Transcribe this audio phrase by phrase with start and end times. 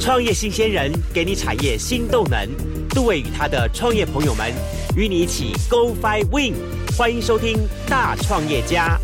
[0.00, 2.48] 创业新鲜人给你产业新动能，
[2.90, 4.52] 杜伟与他的创业朋友们
[4.96, 6.54] 与你一起 Go Fly Win，
[6.96, 7.58] 欢迎收听
[7.88, 8.98] 大创业家。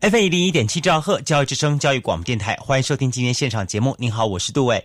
[0.00, 3.96] F 一零一点七兆赫教育之声教育广播电台，欢迎收听今天现场节目。
[3.98, 4.84] 您好，我是杜伟。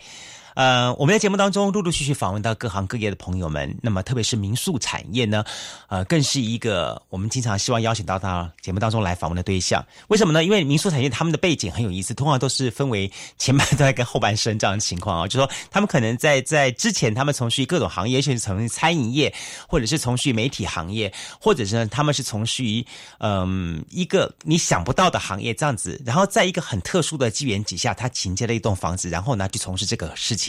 [0.60, 5.42] 呃，我们在节目当中陆陆续续访问到各行各业的朋友们，那么特别是民宿产业呢，
[5.88, 9.82] 呃，更是一个我们经常希望邀请到到节目当中来访问的对象。
[10.10, 10.44] 为什么呢？
[10.44, 19.34] 因为民宿产业他们的背景很有意思，通常都是分为前半段跟后半生这样的情况啊， 就说他们可能在在之前他们从事于各种行业，甚至从事餐饮业，
[19.66, 22.86] 或者是从事于媒体行业，或者是呢他们是从事于
[23.20, 30.49] 嗯一个你想不到的行业这样子，然后在一个很特殊的机缘底下，他承接了一栋房子，然后呢去从事这个事情。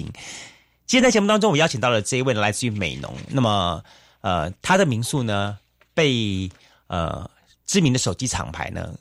[0.86, 3.14] 今天在节目当中，我邀请到了这一位来自于美农。
[3.28, 3.82] 那么，
[4.20, 5.58] 呃，他的民宿呢，
[5.94, 6.50] 被
[6.88, 7.30] 呃
[7.64, 8.92] 知名的手机厂牌呢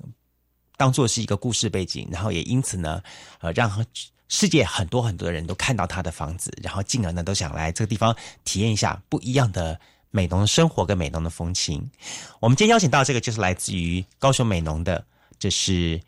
[0.78, 3.02] 当做是一个故事背景，然后也因此呢，
[3.42, 3.86] 呃，让
[4.28, 9.80] 世界很多很多的人都看到他的房子，然后进而呢都想来这个地方体验一下不一样的
[10.12, 11.90] 美农的生活跟美农的风情。
[12.40, 15.04] 我们今天邀请到这个就是来自于高雄美农的，
[15.40, 16.00] 这是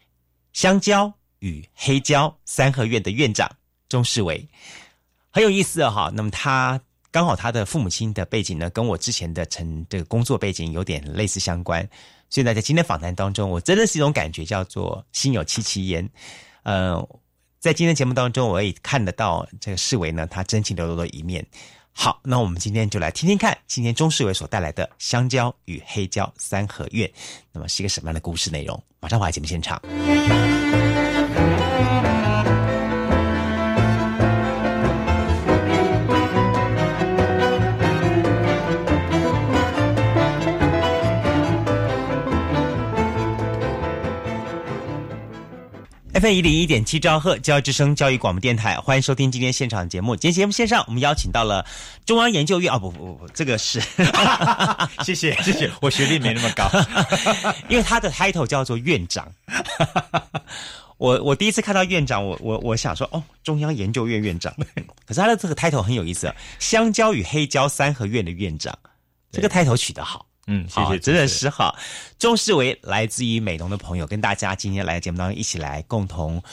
[0.53, 3.49] 香蕉与黑椒三合院的院长
[3.89, 4.47] 钟世伟。
[5.33, 6.79] 很有意思哈，那么他
[7.09, 11.87] 刚好他的父母亲的背景呢，跟我之前的成这个工作背景有点类似相关，
[12.29, 16.09] 所以呢，在今天访谈当中，我真的是一种感觉，叫做心有戚戚焉。
[16.63, 17.01] 呃，
[17.59, 21.45] 在今天节目当中，我也看得到这个世维呢，他真情流露的一面。
[21.93, 27.09] 好，那我们今天就来听听看，今天钟世伟所带来的香蕉与黑椒三合院，
[27.51, 28.81] 那么是一个什么样的故事内容？
[28.99, 29.81] 马上回来节目现场。
[46.29, 50.15] 一零一点七兆赫教育之声教育广播电台，欢迎收听今天现场节目。
[50.15, 51.65] 今天节目线上，我们邀请到了
[52.05, 53.81] 中央研究院啊，不不不，这个是，
[55.03, 56.69] 谢谢谢谢，我学历没那么高，
[57.69, 59.27] 因为他的 title 叫做院长。
[60.97, 64.53] 我我第一次看到院长，我我我想说哦，中央研究院院长，
[65.07, 68.77] 可是他的这个 title 很有意思，香蕉与黑胶三合院的院长，
[69.31, 70.25] 这个 title 取得好。
[70.51, 71.77] 嗯，谢谢，真的是好。
[72.19, 76.43] 钟世伟来自于美农的朋友，跟大家今天来节目当中一起来共同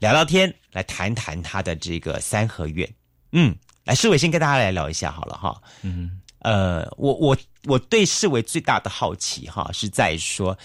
[0.00, 2.92] 聊聊天，来谈谈他的这个三合院。
[3.30, 3.54] 嗯，
[3.84, 5.56] 来世伟先跟大家来聊一下好了哈。
[5.82, 10.58] 嗯，呃，我我我对世伟最大的好奇哈，是在说，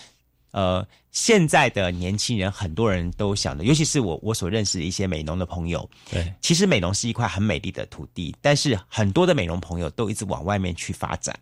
[0.49, 11.37] 呃，现在的年轻人很多人都想的，尤其是我我所认识的一些美农的朋友，对，其实美农是一块很美丽的土地，但是很多的美农朋友都一直往外面去发展。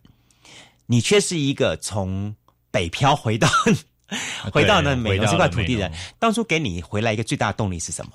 [0.92, 2.36] 你却是一个从
[2.70, 3.48] 北漂回到
[4.52, 8.12] 回到那美农这块土地的人，当初给你回来一个最大的动力是什么？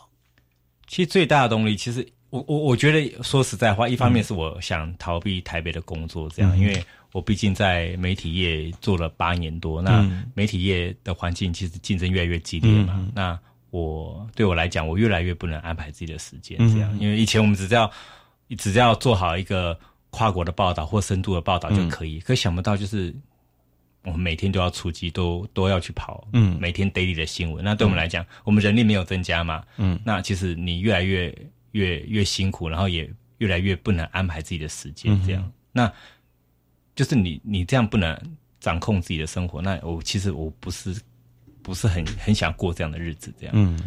[0.87, 13.09] 其实最大的动力，其实我我我觉得说实在话，一方面是我想逃避台北的工作，这样，因为我毕竟在媒体业做了八年多，那媒体业的环境其实竞争越来越激烈嘛。
[13.15, 13.39] 那
[13.71, 17.91] 我对我来讲，我越来越不能安排自己的时间，这样，因为以前我们只要
[18.59, 19.79] 只要做好一个。
[20.17, 23.15] 跨国的报道或深度的报道就可以，可想不到就是
[24.03, 27.63] 我们每天都要出击，都都要去跑，嗯，每天 daily 的新闻。
[27.63, 31.31] 那对我们来讲，我们人力没有增加嘛，嗯，那其实你越来越
[31.73, 35.93] 越越辛苦，然后也越来越不能安排自己的时间，这样，那
[36.95, 38.19] 就是你你这样不能
[38.59, 39.61] 掌控自己的生活。
[39.61, 40.99] 那我其实我不是
[41.63, 43.79] 不是很很想过这样的日子，这样，嗯，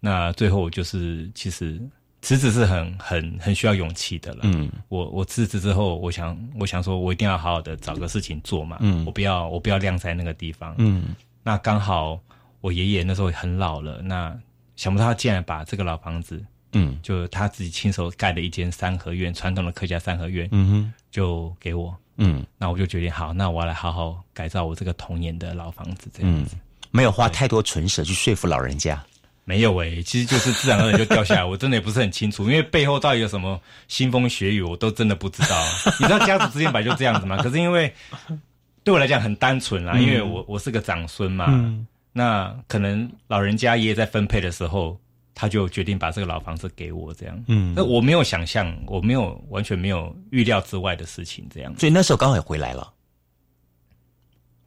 [0.00, 1.80] 那最后就是其实。
[2.22, 4.40] 辞职是很很很需要勇气的了。
[4.44, 8.78] 嗯，我我辞职之后，我想我想说，我一定要好好的找个事情做嘛。
[8.80, 10.74] 嗯，我不要我不要晾在那个地方。
[10.78, 12.18] 嗯，那刚好
[12.60, 14.34] 我爷爷那时候很老了，那
[14.76, 16.40] 想不到他竟然把这个老房子，
[16.72, 21.94] 嗯，就他自己亲手盖的一间三合院，传统的客家三合院，嗯哼，就给我。
[22.18, 26.54] 嗯，那我就决定好，那我要来好好改造我这个童年的老房子，这样子，
[26.92, 29.02] 没有花太多唇舌去说服老人家。
[29.44, 31.44] 没有诶，其实就是自然而然就掉下来。
[31.44, 35.64] 我真的也不是很清楚，因为背后到底有什么腥风血雨，我都真的不知道。
[35.98, 37.36] 你知道家族之间本来就这样子嘛？
[37.42, 37.92] 可是因为
[38.84, 41.46] 对我来讲很单纯啦，因为我我是个长孙嘛。
[42.12, 44.96] 那可能老人家爷爷在分配的时候，
[45.34, 47.44] 他就决定把这个老房子给我这样。
[47.48, 51.74] 嗯，那我没有想象，我没有完全没有预料之外的事情这样。
[51.80, 52.92] 所以那时候刚好也回来了。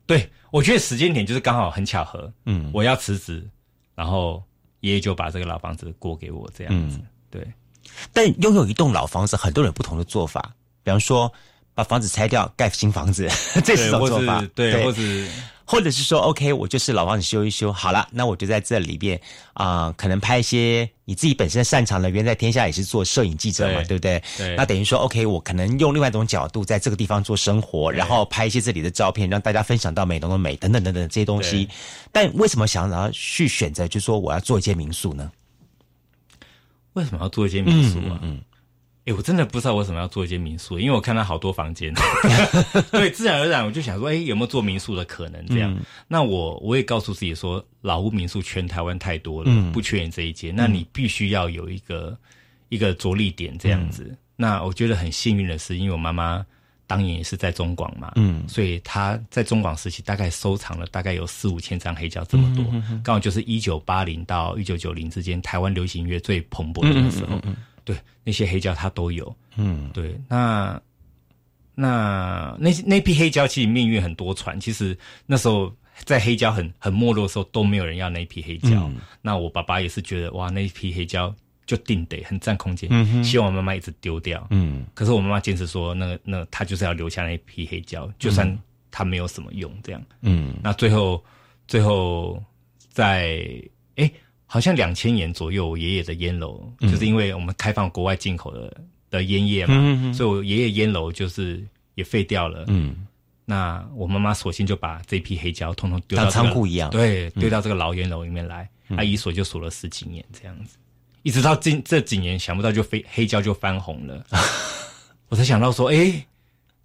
[0.06, 2.30] 对，我觉得时间点就是刚好很巧合。
[2.45, 3.48] 嗯，我要辞职，
[3.95, 4.44] 然后。
[4.85, 6.99] 爷爷就把这个老房子过给我，这样子。
[7.31, 7.45] 对，
[8.13, 10.53] 但拥有一栋老房子，很多人有不同的做法，
[10.83, 11.31] 比方说
[11.75, 13.30] 把房子拆掉盖新房子，
[13.63, 14.48] 这是对，或种做法是。
[14.48, 15.27] 对，或是
[15.68, 19.19] 或者是说，OK，我就是老房子修一修，好了，那我就在这里边
[19.54, 24.24] 啊、可能拍一些你自己本身擅长的，原在天下也是做摄影记者嘛，对对不对？
[24.38, 31.68] 对那等于说，OK，我可能用另外一种角度，在这个地方做生活，然后拍一些这里的照片，让大家分享到美浓的美等等等等这些东西。
[32.12, 35.31] 但为什么想要去选择，就是说我要做一间民宿呢？
[36.94, 38.19] 为什么要做一间民宿嗯啊？
[39.06, 41.94] 哎、我真的不知道为什么要做一间民宿，因为我看到好多房间，
[42.92, 45.46] 对，自然而然我就想说，哎、有没有做民宿的可能？
[45.46, 52.18] 这样，嗯那我我也告诉自己说，老屋民宿全台湾太多了，嗯不缺你这一间，那你必须要有一个
[52.69, 54.04] 一个着力点这样子。
[54.10, 56.46] 嗯那我觉得很幸运的是，因为我妈妈
[56.86, 67.40] 当年也是在中广嘛，嗯所以她在中广时期大概收藏了大概有四五千张黑胶这么多，嗯刚好就是一九八零到一九九零之间台湾流行音乐最蓬勃的那个时候，
[67.85, 67.95] 对
[68.25, 69.89] 那些黑胶它都有，嗯。
[69.93, 70.81] 对，那
[71.73, 75.73] 那那那批黑胶其实命运很多舛，其实那时候
[76.03, 78.71] 在黑胶很很没落的时候，都没有人要那一批黑胶。
[78.87, 78.97] 嗯。
[79.21, 81.33] 那我爸爸也是觉得哇，那一批黑胶
[81.65, 84.45] 就定得很占空间，希望我妈妈一直丢掉。
[84.49, 84.85] 嗯。
[84.93, 88.59] 可是我妈妈坚持说，那个那她就是要留下那一批黑胶，就算
[88.89, 90.01] 它没有什么用，这样。
[90.21, 90.55] 嗯。
[90.63, 91.23] 那最后
[91.67, 92.41] 最后
[92.89, 93.47] 在
[93.95, 94.11] 诶，
[94.56, 98.74] 好像两千年左右，我爷爷的烟楼、就是因为我们开放国外进口的
[99.12, 101.62] 的烟叶嘛，嗯所以我爷爷烟楼就是
[101.96, 102.63] 也废掉了。
[102.69, 103.06] 嗯，
[103.44, 106.90] 那我妈妈索性就把这批黑胶通通丢到仓库一样。
[106.90, 110.78] 对，丢到这个老烟楼里面来，啊，一锁就锁了十几年这样子，
[111.24, 114.25] 一直到近这几年，想不到就飞黑胶就翻红了，
[115.28, 116.25] 我才想到说，诶，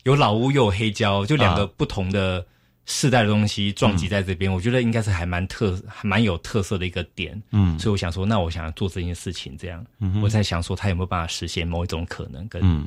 [0.02, 2.44] 有老屋又有黑胶，就两个不同的
[2.86, 9.84] 世代的东西撞击在这边，我觉得应该是还蛮特、还蛮有特色的一个点，嗯所以我想说，那我想要做这件事情，这样，
[10.22, 12.86] 我在想说，他有没有办法实现某一种可能跟、嗯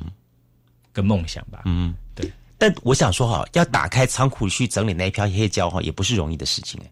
[0.92, 1.62] 跟梦想吧？
[1.64, 2.30] 嗯，对。
[2.56, 6.90] 但我想说哈，要打开仓库去整理那一票黑胶哈，也不是容易的事情哎。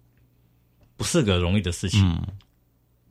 [0.97, 2.21] 不是个容易的事情。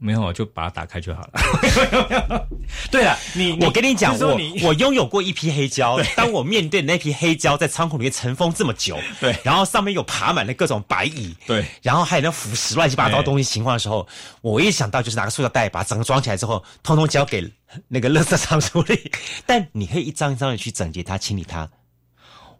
[0.01, 2.47] 嗯没有，就把它打开就好了。
[2.89, 5.99] 对了，你我跟你讲，我我拥有过一批黑胶。
[6.15, 14.07] 当我面对那批黑胶在仓库里面尘封这么久，对然后上面有爬满了各种白蚁，对然后还有那腐蚀乱七八糟的东西情况的时候，
[14.41, 17.47] 我一想到就是拿个塑料袋把整个装起来之后，通通交给
[17.87, 19.11] 那个垃圾场处理。
[19.45, 21.69] 但你可以一张一张的去整洁它、清理它。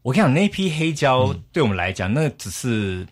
[0.04, 3.08] 我跟你讲，那批黑胶嗯对我们来讲，那只是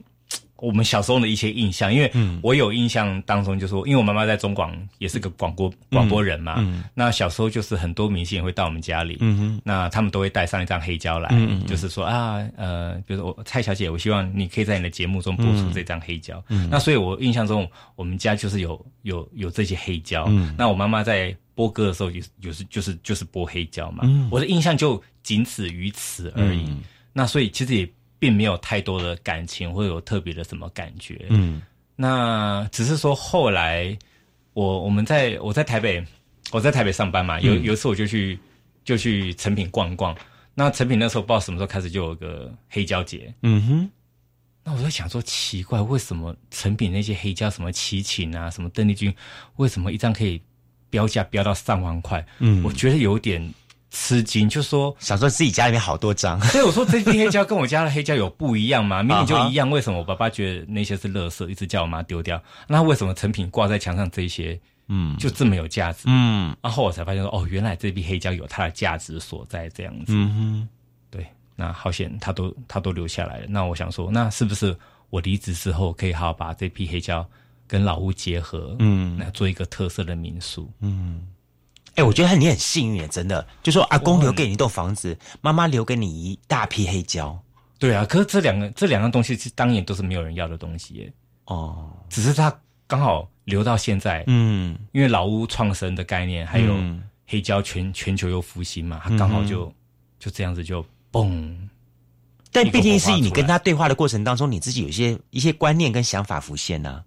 [0.61, 1.93] 我们小时候的一些印象。
[1.93, 6.63] 因为嗯我有印象当中，就是说，因为我妈妈在中广也是个广播广播人嘛，
[6.93, 11.29] 那小时候就是很多明星也会到我们家里，嗯，那他们都会带上一张黑胶来，
[11.67, 16.43] 就是说啊，呃，比如说我蔡小姐，我希望你可以在你的节目中播出这张黑胶。
[16.69, 20.27] 那所以我印象中，我们家就是有有有这些黑胶。
[20.57, 24.03] 那我妈妈在播歌的时候，有有时就是就是播黑胶嘛。
[24.31, 26.69] 我的印象就仅此于此而已。
[27.11, 31.25] 那所以其实也并没有太多的感情，或者有特别的什么感觉。
[31.29, 31.61] 嗯
[31.95, 33.97] 那只是说后来
[34.53, 36.05] 我我们在我在台北
[36.51, 38.39] 我在台北上班嘛，有有一次我就去
[38.83, 40.15] 就去成品逛逛。
[40.55, 43.89] 那成品那时候不知道什么时候开始就有个黑胶节，嗯哼，
[44.63, 49.13] 那我在想说奇怪，为什么成品那些黑胶什么齐秦啊，什么邓丽君，
[49.55, 50.41] 为什么一张可以
[50.89, 52.25] 标价标到上万块？
[52.39, 53.41] 嗯我觉得有点
[53.91, 56.39] 吃惊，就说想说自己家里面好多张。
[56.49, 59.01] 所以我说这批黑胶跟我家的黑胶有不一样吗？
[59.03, 62.41] 明明就一样，为什么我爸爸觉得那些是垃圾，一直叫我妈丢掉？
[62.67, 66.03] 那为什么成品挂在墙上这些嗯就这么有价值？
[66.05, 70.05] 嗯然后我才发现说，哦，原来这批黑胶有它的价值所在，这样子。
[70.09, 70.69] 嗯哼，
[71.09, 73.45] 对，那好险，他都他都留下来了。
[73.47, 74.75] 那我想说，那是不是
[75.09, 77.27] 我离职之后可以好好把这批黑胶
[77.67, 80.71] 跟老屋结合，嗯那做一个特色的民宿？
[81.99, 87.37] 哎、我觉得你很幸运，真的，就说阿公留给你一栋房子，妈妈留给你一大批黑胶。
[87.77, 91.13] 对啊，可是这两个这两样东西是当年都是没有人要的东西耶，
[91.45, 97.03] 哦，只是他刚好留到现在，嗯因为老屋创生的概念，还有嗯。
[97.31, 99.71] 黑胶全全球又复兴嘛，他刚好就、
[100.17, 101.55] 就这样子就嘣。
[102.51, 107.03] 但毕竟是你跟他对话的过程当中，你自己有一些一些观念跟想法浮现呢、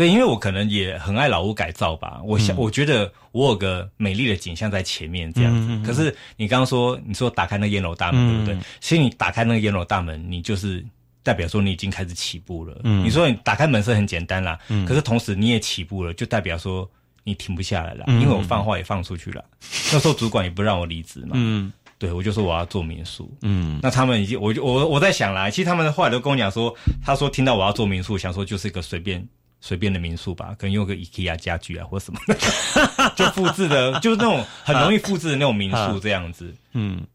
[0.00, 5.86] 对，因为我可能也很爱老屋改造吧，我想、我觉得我有个美丽的景象在前面这样子。
[5.86, 8.66] 可是你刚刚说，你说打开那烟楼大门，对不对？
[8.80, 10.82] 其实你打开那个烟楼大门，你就是
[11.22, 12.80] 代表说你已经开始起步了。
[12.82, 16.90] 你说你打开门是很简单啦，可是同时你也起步了，就代表说
[17.22, 18.06] 你停不下来了。
[18.08, 19.44] 因为我放话也放出去了，
[19.92, 21.32] 那时候主管也不让我离职嘛。
[21.34, 23.30] 嗯对，我就说我要做民宿。
[23.42, 29.22] 嗯那他们已经，我就我我在想啦，其实他们后来都跟我讲说，他说听到我要做民宿，想说就是一个随便
[29.60, 32.34] 随便的民宿吧，可能用个 IKEA 家具啊或什么的，
[33.14, 36.54] 就复制的，就是那种很容易复制的那种民宿这样子。
[36.72, 37.06] 嗯，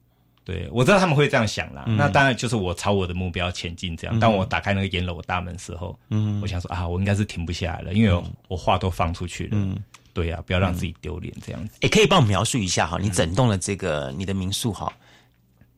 [0.44, 1.84] 对，我知道他们会这样想啦。
[1.88, 4.20] 那当然就是我朝我的目标前进这样。
[4.20, 9.50] 当我打开那个烟楼大门时候，嗯，我想说啊，我应该是停不下来了，因为我话都放出去了。
[9.54, 9.76] 嗯，
[10.14, 11.74] 对呀，不要让自己丢脸这样子。
[11.82, 14.94] 也可以帮我描述一下哈，你整栋的这个你的民宿哈，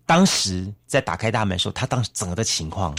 [0.05, 2.93] 当时在打开大门的时候，它当时整个的情况。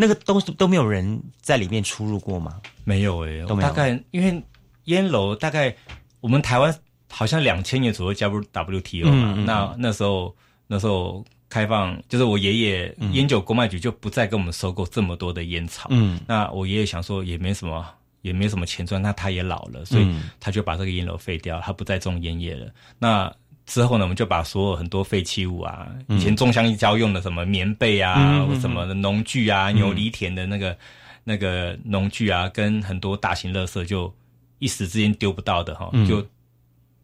[0.00, 2.60] 那个都都没有人在里面出入过吗？
[2.84, 4.40] 没有诶，大概因为
[4.84, 5.74] 烟楼大概
[6.20, 6.72] 我们台湾
[7.10, 10.32] 好像两千年左右加入 WTO 嘛，那那时候
[10.68, 15.88] 那时候开放，就是我爷爷烟酒公卖局就不再跟我们收购这么多的烟草。
[15.90, 17.84] 嗯，那我爷爷想说也没什么
[18.22, 22.70] 也没什么钱赚，那他也老了，所以他就把这个烟楼废掉，他不再种烟叶了。
[23.00, 23.34] 那
[23.68, 30.76] 之后呢，我们就把所有很多废弃物啊，以前种香蕉用的什么棉被啊，或什么的农具啊，牛犁田的那个
[31.22, 34.12] 那个农具啊，跟很多大型垃圾，就
[34.58, 36.20] 一时之间丢不到的哈，就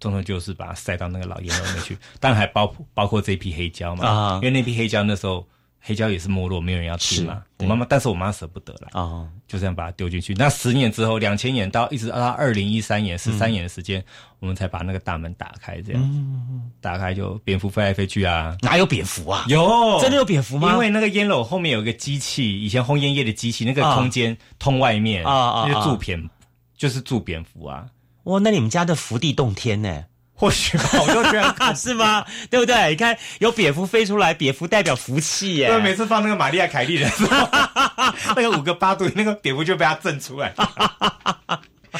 [0.01, 1.97] 通通就是把它塞到那个老烟楼里面去。
[2.19, 5.47] 当然还包包括这批黑胶嘛，因为那批黑胶那时候。
[5.87, 7.43] 黑胶也是没落，没有人要吃嘛。
[7.59, 10.33] 我妈妈，但是我妈舍不得了啊，就这样把它丢进去。
[10.33, 14.03] 那十年之后，两千年到一直到二零一三年，十三年的时间，
[14.39, 18.57] 我们才把那个大门打开，这样打开就蝙蝠飞来飞去啊。
[18.63, 19.45] 哪有蝙蝠啊？
[19.47, 20.73] 有，真的有蝙蝠吗？
[20.73, 26.31] 因为那个烟楼后面有一个机器，以前烘烟叶的机器，那个空间通外面啊啊，就是住蝙，
[26.79, 27.87] 就是住蝙蝠啊。
[28.23, 30.05] 哇，那你们家的福地洞天呢？
[30.45, 32.23] 或许吧，我都觉得 是吗？
[32.51, 32.91] 对不对？
[32.91, 35.69] 你看有蝙蝠飞出来，蝙蝠代表福气耶。
[35.69, 37.49] 对，每次放那个玛利亚凯莉的时候，
[38.37, 40.55] 那个五个八度，那个蝙蝠就被他震出来，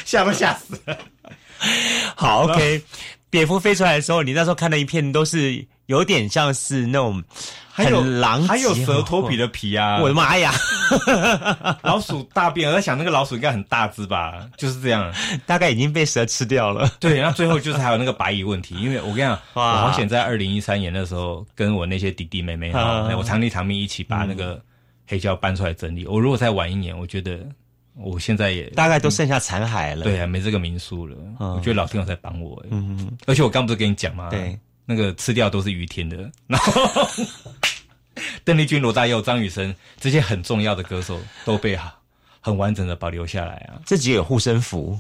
[0.05, 0.99] 吓都吓死了。
[2.15, 2.83] 好，OK，
[3.31, 5.67] 蝙蝠飞出来的时候，你那时候看到一片都是。
[5.87, 7.23] 有点像是那种
[7.75, 9.99] 很狼，还有蛇脱皮的皮啊！
[10.01, 10.53] 我的妈呀，
[11.83, 12.69] 老鼠大便！
[12.71, 14.49] 我在想那个老鼠应该很大只吧？
[14.57, 15.13] 就是这样，
[15.45, 16.89] 大概已经被蛇吃掉了。
[17.01, 24.61] 对，然后最后就是还有那个白蚁问题，因为我跟你讲， 我好险在二零一三年的时候，跟我那些弟弟妹妹哈，我堂弟堂妹一起把那个
[25.09, 26.07] 黑胶搬出来整理。
[26.07, 27.41] 我如果再晚一年，我觉得
[27.97, 30.05] 我现在也大概都剩下残骸了。
[30.05, 31.17] 对啊，没这个民宿了。
[31.41, 32.65] 我觉得老天有在帮我。
[32.71, 34.29] 嗯，而且我刚不是跟你讲吗？
[34.31, 34.57] 对。
[34.87, 37.09] 那个吃掉都是于天的， 然后
[38.45, 41.79] 邓丽君、罗大佑、张雨生这些很重要的歌手都被
[42.41, 43.81] 很完整的保留下来啊。
[43.85, 44.99] 自己有护身符，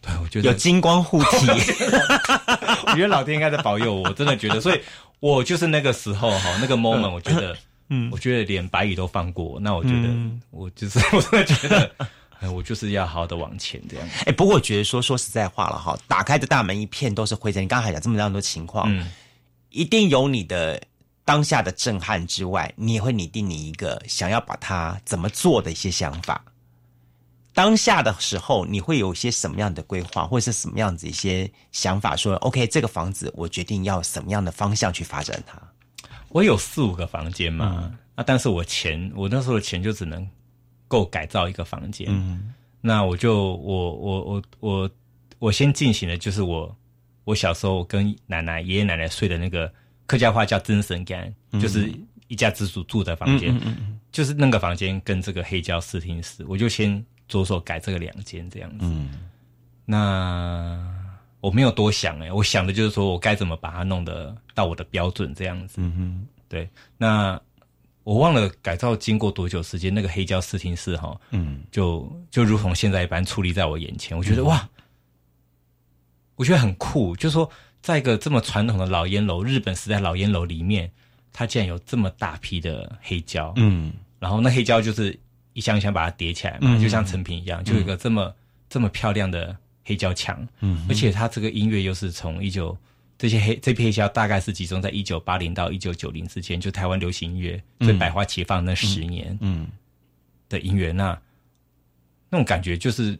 [0.00, 1.46] 对我觉得有金光护体，
[2.86, 4.80] 我觉得老天应该在保佑我，真的觉得，所以
[5.20, 7.56] 我就是那个时候哈，那个 moment，我觉得，
[7.90, 10.08] 嗯，我觉得连白蚁都放过，那我觉得
[10.50, 11.90] 我就是我真的觉得。
[12.52, 14.06] 我就是要好好的往前这样。
[14.26, 17.62] 哎，不过我觉得说说实在话了哈，打开的大门一片都是灰尘。
[17.62, 19.10] 你刚才讲这么样多情况，嗯，
[19.74, 20.80] 一定有你的
[21.24, 26.44] 当下的震撼之外，你也会拟定你一个想要把它怎么做的一些想法。
[27.52, 32.16] 当下的时候，你会有一些什么样的规划，或者是什么样子一些想法？
[32.16, 35.60] 说 OK，这个房子我决定要什么样的方向去发展它。
[36.28, 40.26] 我有四五个房间嘛，啊，但是我钱，我那时候的钱就只能。
[40.86, 44.90] 够改造一个房间，嗯那我就我我我我
[45.40, 46.76] 我先进行的就是我
[47.24, 49.72] 我小时候跟奶奶爷爷奶奶睡的那个
[50.06, 51.92] 客家话叫真神干，就是
[52.28, 53.54] 一家之主住的房间，
[54.12, 58.86] 就是那个房间跟这个黑胶视听室，我就先着手改这个两间这样子。
[59.84, 60.80] 那
[61.40, 65.76] 我没有多想哎，我想的就是说我该怎么把它弄得到我的标准这样子。
[65.78, 67.40] 嗯哼，对，那。
[68.04, 74.14] 我忘了改造经过多久时间，那个黑胶视听室哈，嗯，就就如同现在一般矗立在我眼前。
[74.14, 74.68] 我觉得哇，
[76.36, 77.50] 我觉得很酷，就是说，
[77.82, 80.90] 在一个这么传统的老烟楼，日本时代老烟楼里面，
[81.32, 85.18] 它竟然有这么大批的黑胶，嗯，然后那黑胶就是
[85.52, 88.34] 一箱一箱把它叠起来嘛，就像成品一样，就有一个这么
[88.68, 92.76] 这么漂亮的黑胶墙，嗯，而且它这个音乐又是从一九。
[93.16, 99.68] 这些黑这批黑胶大概是集中在一九八零到一九九零之间，就台湾流行音乐最百花齐放那十年，嗯，
[100.48, 101.16] 的音乐，那
[102.28, 103.16] 那种感觉就是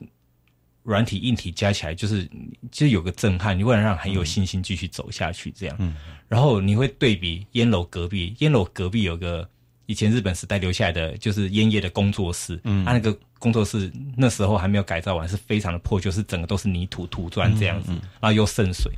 [0.85, 2.25] 软体硬体加起来，就是
[2.71, 5.75] 其实有个震撼，你会让很有信心继续走下去这样。
[5.81, 5.97] 嗯，
[6.29, 9.49] 然后你会对比烟楼隔壁，烟楼隔壁有个
[9.87, 18.93] 以前日本时代留下来的就是烟叶的工作室，嗯，他那个工作室那时候还没有改造完，是非常的破旧，是整个都是泥土土砖这样子，然后又渗水。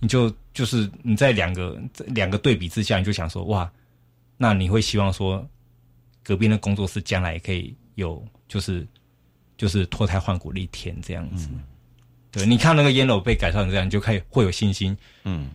[0.00, 3.70] 你就就是你在两个两个对比之下，你就想说哇，
[4.36, 5.48] 那你会希望说，
[6.24, 8.84] 隔壁的工作室将来也可以有就是
[9.62, 11.48] 就是脱胎换骨的一天这样子。
[12.32, 14.98] 对，你看那个烟楼被改造成这样，你就可以会有信心。
[15.22, 15.50] 嗯，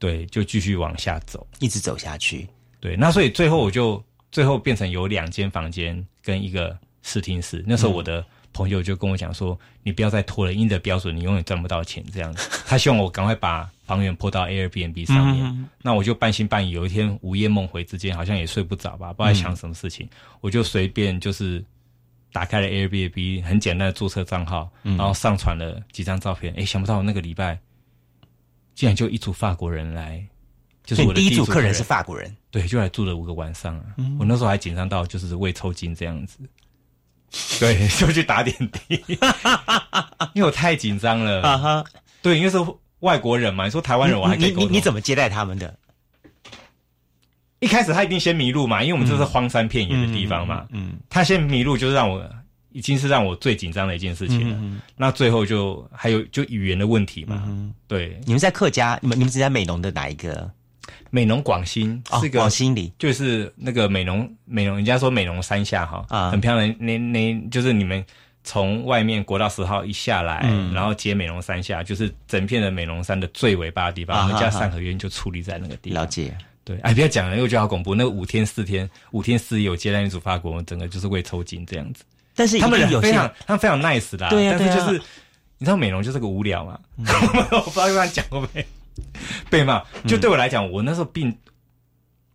[0.00, 2.48] 对，就继续往下走，一直走下去。
[2.80, 7.64] 对，那所以最后我就最后变成有两间房间跟一个视听室。
[7.68, 12.50] 那时候我的朋友就跟我讲说，你不要再拖了，因的标准你永远赚不到钱这样子。
[12.66, 15.68] 他希望我赶快把房源泼到 Airbnb 上面。
[15.82, 20.08] 那我就半信半疑，有一天午夜梦回之间，好像也睡不着吧，不知道想什么事情，
[20.40, 21.64] 我就随便就是
[22.36, 26.52] 打开了 Airbnb，很简单的注册账号，然后上传了几张照片。
[26.54, 27.58] 哎，想不到那个礼拜，
[28.74, 30.22] 竟然就一组法国人来。
[30.84, 33.86] 就是我的第一组客人是法国人，对，就来住了五个晚上啊。
[34.20, 36.38] 我那时候还紧张到就是胃抽筋这样子，
[37.58, 39.02] 对， 就去打点滴，
[40.34, 41.40] 因为我太紧张了。
[41.40, 41.84] 啊哈，
[42.20, 42.58] 对，因为是
[43.00, 45.74] 外国人嘛，你说台湾人我还你你你怎么接待他们的？
[47.60, 50.66] 一开始他一定先迷路嘛，因为我们这是荒山片野的地方嘛。
[50.70, 52.22] 嗯，他先迷路就是让我
[52.72, 54.80] 已经是让我最紧张的一件事情了。
[54.96, 57.42] 那最后就还有就语言的问题嘛。
[57.88, 60.50] 对，你们在客家，你们你们是在美浓的哪一个？
[61.10, 66.74] 美浓广兴是个广兴里，就是那个美浓美浓，人家说美浓山下哈啊，很漂亮。
[66.78, 68.04] 那那就是你们
[68.44, 70.40] 从外面国道十号一下来，
[70.74, 74.24] 然后接美浓山下，就是整片的美浓山的最尾巴的地方。
[74.24, 76.02] 我们家三合院就矗立在那个地方。
[76.02, 76.36] 了解，
[76.66, 77.94] 对，哎，不要讲了，因为我觉得好恐怖。
[77.94, 82.02] 那五天四天，五天四夜，我接待一组法国，整个就是胃抽筋这样子。
[82.34, 85.00] 但是他们有非常，他们非常 nice 的，但是就是
[85.58, 88.66] 你知道美容就是个无聊嘛， 我不知道刚讲过没。
[89.48, 91.32] 被骂，就对我来讲，我那时候并，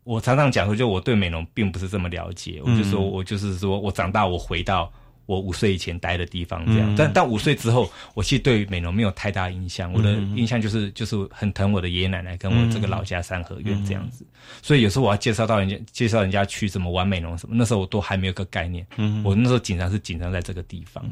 [0.05, 2.61] 我常常讲说，就我对美容并不是这么了解。
[2.63, 4.89] 我就说，我就是说我长大，我回到
[5.31, 6.93] 我五岁以前待的地方这样。
[6.97, 9.91] 但但五岁之后，我其实对美容没有太大印象。
[9.93, 14.25] 我的印象就是就是很疼我的爷爷奶奶跟我这个老家三合院这样子。
[14.61, 18.85] 所以有时候我要介绍到人家，介绍人家去什么玩美容什么，那时候我都还没有个概念。
[19.23, 21.03] 我那时候紧张是紧张在这个地方。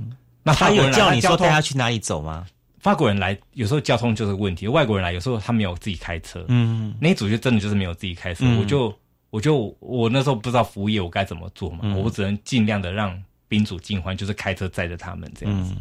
[0.43, 2.45] 那他有叫你说带他去哪里走吗？
[2.79, 6.45] 法国人来有时候交通就是问题，外国人来有时候他没有自己开车。
[6.47, 8.97] 嗯，那一组就真的就是没有自己开车，我就
[9.31, 15.75] 我就我那时候不知道服务业我该怎么做嘛，我只能尽量的让宾主尽欢，就是开车载着他们这样子。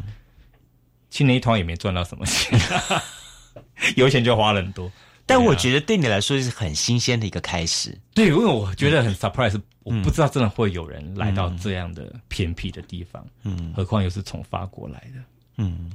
[1.09, 2.59] 其实那一团也没赚到什么钱，
[3.95, 4.91] 油钱就花了很多。
[5.25, 7.97] 但我觉得对你来说是很新鲜的一个开始。
[8.13, 15.23] 对，因为我觉得很 surprise，我不知道真的会有人来到这样的偏僻的地方，嗯，何况又是从法国来的，
[15.57, 15.91] 嗯。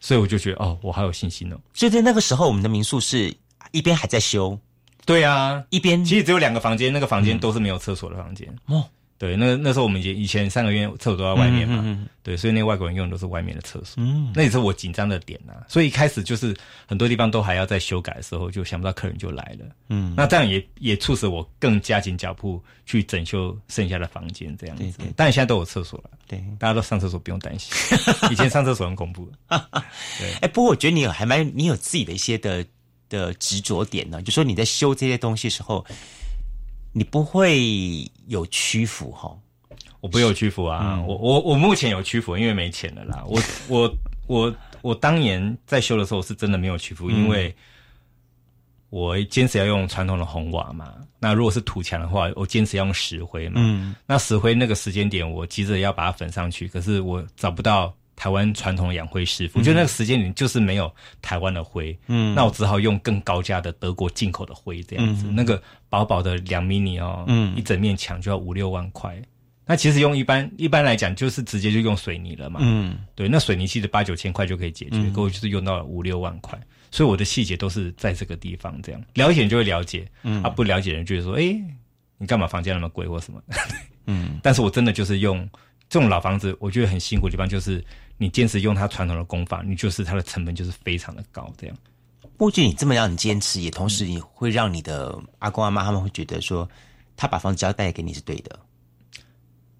[0.00, 1.58] 所以我就觉得哦，我好有信心哦。
[1.74, 3.34] 所以在那个时候，我们的民宿是
[3.72, 4.58] 一边还在修，
[5.04, 6.04] 对啊，一边。
[6.04, 8.54] 其实只有两个房间，那个房间都是没有厕所的房间。
[8.66, 8.88] 哦。
[9.18, 13.94] 对，那那时候我们以以前三个月厕所都在外面嘛，对，所以那外国人用的都是外面的厕所。
[13.96, 15.54] 嗯，那也是我紧张的点呐。
[15.68, 16.54] 所以一开始就是
[16.86, 19.66] 很多地方都还要在修改的时候，就想不到客人就来了。
[19.88, 24.98] 嗯，那这样也也促使我更加紧脚步去整修剩下的房间，这样子。
[25.16, 27.72] 但现在都有厕所了，对，大家都上厕所不用担心。
[28.30, 29.26] 以前上厕所很恐怖。
[30.20, 32.62] 对，哎，不过我觉得你有还蛮，你有自己的一些的
[33.08, 35.82] 的执着点呢，就说你在修这些东西时候。
[36.96, 39.30] 你不会有屈服哈？
[40.00, 40.98] 我不有屈服啊！
[41.06, 43.22] 我我我目前有屈服，因为没钱了啦。
[43.28, 43.94] 我我
[44.26, 47.54] 我我当年在修的时候是真的没有屈服，因为
[48.88, 50.94] 我坚持要用传统的红瓦嘛。
[51.18, 53.56] 那如果是土墙的话，我坚持要用石灰嘛。
[53.56, 57.94] 嗯，那石灰那个时间点，我急着要把它粉上去，可是我找不到。
[58.16, 69.14] 台湾传统养灰师傅，我觉得那个时间里就是没有台湾的灰，嗯，那我只好用更高价的德国进口的灰这样子，那个薄薄的两米米哦，嗯，一整面墙就要五六万块。
[69.68, 76.58] 那其实用一般一般来讲，就是直接就用水泥了嘛，嗯，对，那水泥其实八九千块就可以解决，可我就是用到了五六万块，
[76.90, 79.02] 所以我的细节都是在这个地方这样。
[79.14, 81.60] 了解就会了解，嗯，啊，不了解人就会说，哎，
[82.16, 83.42] 你干嘛房间那么贵或什么？
[84.06, 85.46] 嗯， 但是我真的就是用
[85.88, 87.84] 这种老房子，我觉得很辛苦的地方就是。
[88.18, 91.52] 你坚持用他传统的功法，你就是它的成本就是非常的高。
[91.58, 91.76] 这样，
[92.36, 96.68] 不仅你这么让你坚持，也同时你会让你的阿公阿妈他们会觉得说，
[97.16, 98.58] 他把房子交代给你是对的。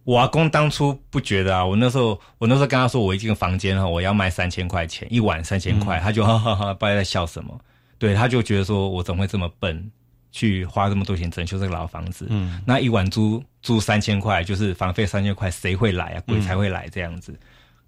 [0.04, 7.58] 我阿公当初不觉得啊，我那时候我那时候跟他说，我一进房间哈，我要卖三千块钱一晚三千块，他就哈哈哈，不知道在笑什么。
[7.98, 9.90] 对，他就觉得说我怎么会这么笨，
[10.30, 12.26] 去花这么多钱整修这个老房子？
[12.28, 16.22] 嗯，那一晚租租三千块，就是房费三千块，谁会来啊？
[16.26, 17.36] 鬼才会来这样子。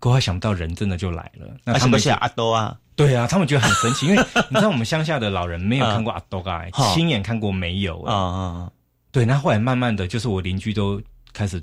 [0.00, 2.78] 可我想不到人真的就来了，那他们是阿多啊？
[2.94, 8.14] 对啊，他们觉得很神奇，因为 你知道我们乡下的老人没有看过阿多啊，亲眼看过没有啊？
[8.14, 8.72] 啊，
[9.10, 11.00] 对，那后来慢慢的就是我邻居都
[11.32, 11.62] 开始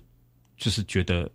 [0.57, 1.29] 就是觉得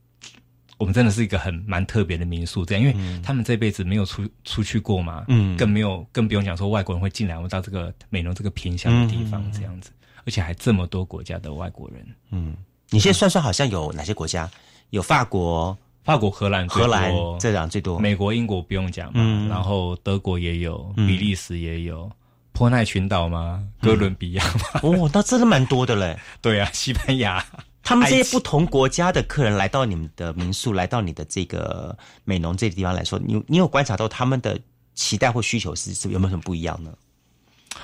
[0.79, 9.91] 我们真的是一个很蛮特别的民宿，这样，因为他们这辈子没有出出去过嘛，嗯，更没有更不用讲说外国人会进来我到这个美浓这个偏乡的地方这样子，
[10.27, 12.57] 而且还这么多国家的外国人，嗯，
[12.89, 14.51] 你现在算算好像有哪些国家？
[14.91, 15.77] 有法国。
[16.05, 22.11] 法国、荷兰、荷兰这两最多，美国、英国不用讲嘛，然后德国也有，比利时也有，
[22.53, 23.63] 波奈群岛吗？
[23.81, 24.81] 哥伦比亚吗？
[24.83, 26.19] 哦，那真的蛮多的嘞。
[26.41, 27.45] 对啊，西班牙、
[27.85, 34.59] 他们这些不同国家的客人来到你们的民宿，来到你的这个美浓这个地方来说，你你有观察到他们的
[34.95, 36.91] 期待或需求是是有没有什么不一样呢？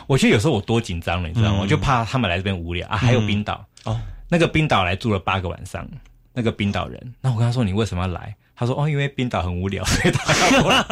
[0.07, 1.61] 我觉得有时候我多紧张了，你知道吗？
[1.61, 2.97] 我就怕他们来这边无聊啊。
[2.97, 5.87] 还有冰岛哦，那个冰岛来住了八个晚上，
[6.37, 8.37] 那个冰岛人，那我跟他说你为什么要来？
[8.55, 10.85] 他说哦，因为冰岛很无聊， 所以他要过来。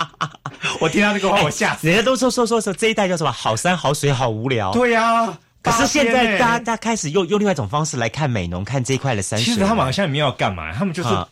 [0.80, 1.86] 我听到这个话，我吓死。
[1.86, 9.44] 人家都说说说说这一代叫什么好山好水好无聊，对呀、可是现在大家大家开始用用另外一种方式来看美农，看这一块的山水。
[9.44, 11.28] 其实他们好像没有要干嘛，他们就是、啊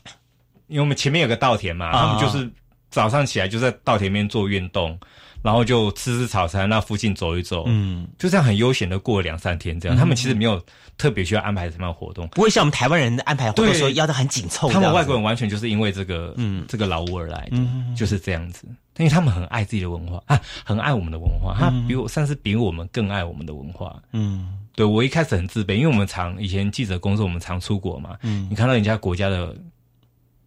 [0.68, 2.48] 因为我们前面有个稻田嘛，啊他们就是
[2.90, 4.98] 早上起来就在稻田里面做运动，
[5.42, 10.60] 然后就吃吃早餐，那附近走一走，嗯，就这样很悠闲的过了两三天，这样、他们其实没有
[10.98, 12.28] 特别需要安排什么样的活动。
[12.28, 17.58] 不会像我们台湾人的安排活动对说要的很紧凑他们外国人完全就是因为这个，嗯，这个劳务而来的，
[17.96, 18.66] 就是这样子。
[18.98, 23.96] 因为他们很爱自己的文化啊，很爱我们的文化，他比我算是比我们更爱我们的文化。
[24.12, 24.58] 嗯。
[24.74, 28.46] 对我一开始很自卑，因为我们常以前记者工作，我们常出国嘛，嗯。
[28.50, 29.56] 你看到人家国家的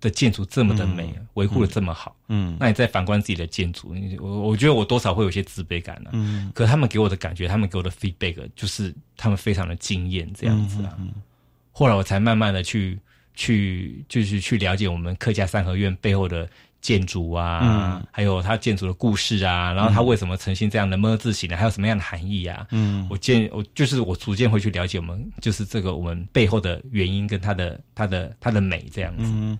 [0.04, 6.10] 的建筑这么的美，维护的这么好，嗯那你再反观自己的建筑，你我我觉得我多少会有些自卑感啊。
[6.12, 10.98] 嗯可他们给我的感觉，他们给我的 feedback 就是他们非常的惊艳这样子啊。
[11.72, 13.00] 后来我才慢慢的去
[13.34, 16.50] 去就是去了解我们客家三合院背后的
[16.84, 21.56] 建筑啊，嗯还有它建筑的故事啊，然后它为什么呈现这样的么字形呢？
[21.56, 22.68] 还有什么样的含义啊？
[22.72, 29.24] 嗯我建我就是我逐渐会去了解我们就是这个我们背后的原因跟它的它的它的美这样子。
[29.24, 29.58] 嗯，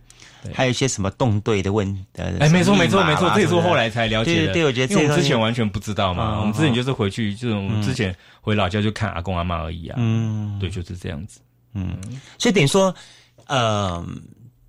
[0.54, 4.52] 还有一些什么动对的问呃，哎，没错，没错，没错，这也是我后来才了解的。
[4.52, 6.36] 对我觉得因为我们之前完全不知道嘛。
[6.36, 9.96] 嗯我们之前就是回去，就是我们之前回老家就看阿公阿妈而已啊。
[9.98, 11.40] 嗯对，就是这样子。
[11.74, 11.98] 嗯
[12.38, 12.94] 所以等于说，
[13.48, 14.06] 呃，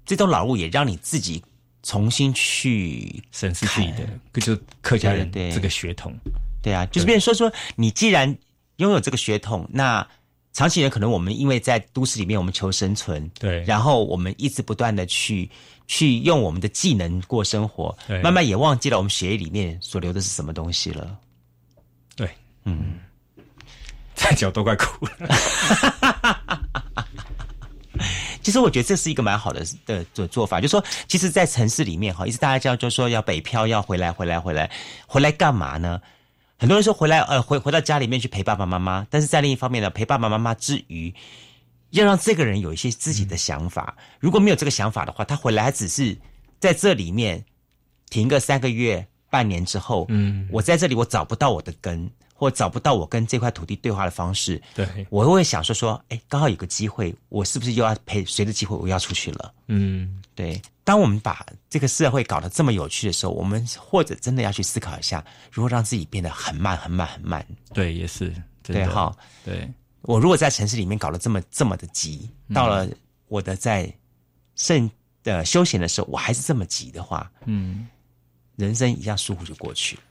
[0.06, 1.42] 这栋老屋也让你自己
[1.84, 5.54] 重新去，审视自己的，就客家人对对。
[5.54, 6.12] 这个血统。
[6.60, 8.36] 对啊，就是变成说说，你既然
[8.76, 10.04] 拥有这个血统，那
[10.54, 13.62] 长期人可能我们因为在都市里面我们求生存，对。
[13.64, 15.48] 然后我们一直不断的去
[15.86, 21.18] 去用我们的技能过生活对，慢慢也忘记了我们血液里面所流的是什么东西了。
[22.16, 22.30] 对，
[22.64, 22.98] 嗯，
[24.16, 26.13] 在脚都快哭了。
[28.44, 34.70] 其实我觉得这是一个蛮好的的的做法，就是说，其实，在城市里面哈，一直大家叫就说要北漂，要回来，回来，回来，
[35.08, 36.00] 回来干嘛呢？
[36.58, 41.12] 很多人说回来，呃，回回到家里面去陪爸爸妈妈，但是在另一方面呢，陪爸爸妈妈之余，
[41.90, 43.96] 要让这个人有一些自己的想法。
[44.20, 46.16] 如果没有这个想法的话，他回来还只是
[46.60, 47.44] 在这里面
[48.10, 59.54] 停个三个月、半年之后，嗯，我在这里我找不到我的根，或找不到我跟这块土地对话的方式，对，我会想说说，哎，刚好有个机会，我是不是又要陪随着机会我要出去了？
[59.68, 67.46] 嗯，对，当我们把这个社会搞得这么有趣的时候，我们或者真的要去思考一下，如何让自己变得很慢、很慢、很慢。
[67.72, 69.70] 对，也是，对哈，对，
[70.02, 72.88] 我如果在城市里面搞得这么这么的急，到了
[73.28, 73.90] 我的在
[74.56, 74.90] 剩
[75.22, 77.86] 的休闲的时候，我还是这么急的话，嗯，
[78.56, 80.02] 人生一下疏忽就过去了。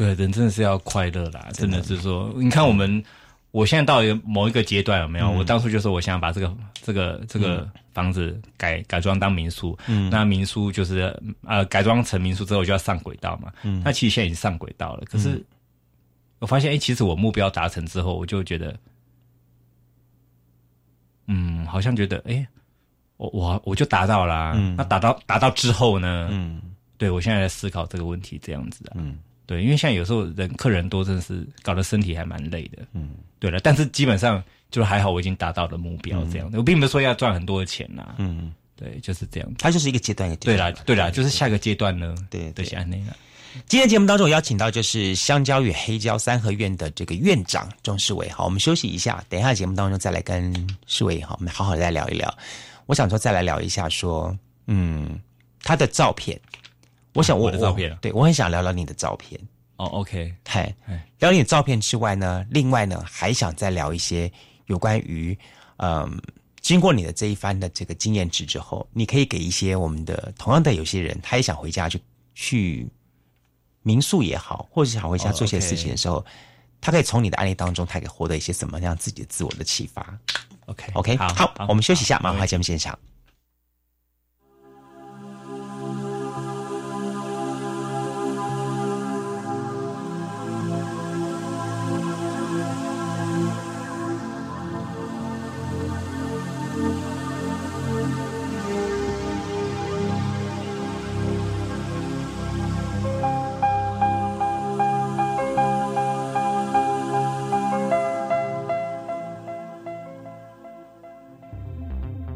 [0.00, 3.04] 对，人真的是要快乐啦，真的是说，你看我们，
[3.50, 5.30] 我现在到一个某一个阶段，有没有？
[5.30, 15.44] 我当初就说我想把这个这个这个房子改改装当民宿，嗯，那民宿就是呃改装成民宿之后就要上轨道嘛，嗯，那其实现在已经上轨道了，可是
[16.38, 18.74] 我发现，哎，其实我目标达成之后，我就觉得，
[21.26, 22.48] 嗯，好像觉得，哎，
[23.18, 26.62] 我我我就达到啦，嗯，那达到达到之后呢，嗯。
[26.96, 29.18] 对我现在在思考这个问题，这样子啊，嗯
[29.50, 32.86] 对，因为现在有时候人客人多，真的是搞得身体还蛮累的。
[32.92, 36.48] 嗯，对了，但是基本上就还好，我已经达到了目标，这样。
[36.54, 39.54] 我并不是说要赚很多的钱啦，嗯，对，就是这样。
[39.58, 40.56] 它就是一个阶段一个阶对。
[40.56, 43.16] 啦，对啦，就是下个阶段呢，对对，是安内啦。
[43.66, 48.28] 今天节目当中，我邀请到就是香蕉与黑胶三合院的这个院长钟世伟。
[48.28, 50.54] 好，我们休息一下，等一下节目当中再来跟
[50.86, 52.32] 世伟好，我们好好再聊一聊。
[52.86, 54.32] 我想说，再来聊一下说，
[54.68, 55.20] 嗯，
[55.64, 56.40] 他的照片。
[57.14, 59.40] 我想我我的照片啊对我很想聊聊你的照片。
[59.76, 64.30] 哦，OK，嗨哎，聊你的照片之外呢，另外呢，还想再聊一些
[64.66, 65.36] 有关于，
[65.78, 66.20] 嗯，
[66.60, 71.98] 经过你的这一番的这个经验值之后，你可以给一些我们的同样的有些人，他也想回家去
[72.34, 72.86] 去
[73.82, 76.22] 民宿也好，或者是想回家哦做些事情的时候，
[76.78, 80.18] 他可以从你的案例当中，他可以获得一些什么样自己的自我的启发。
[80.66, 82.98] OK OK，好，好，我们休息一下，马上回好节目现场。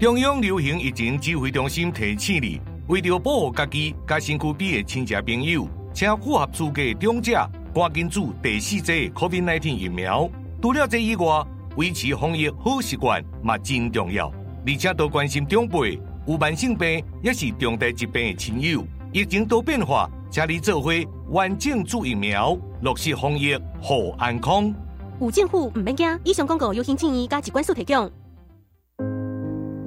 [0.05, 10.31] 中央流行疫情指挥中心提醒你，为了保护家己、甲身躯边的亲戚朋友，请符合资格的长者赶紧注第四剂 COVID-19 疫苗。
[10.61, 11.43] 除了这以外，
[11.79, 14.31] 维持防疫好习惯嘛真重要。
[14.67, 18.85] 而且多关心长辈、有慢性病也是重大疾病的亲友。
[19.11, 20.93] 疫情多变化，请你做伙
[21.31, 24.71] 完整注疫苗，落实防疫好安康。
[25.19, 28.13] 有政府唔免惊，以上广告由行政院加机关所提供。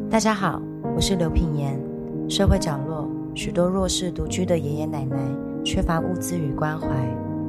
[0.10, 0.62] 大家好，
[0.96, 1.78] 我是刘品言。
[2.30, 5.18] 社会角落许多弱势独居的爷爷奶奶，
[5.66, 6.88] 缺乏物资与关怀，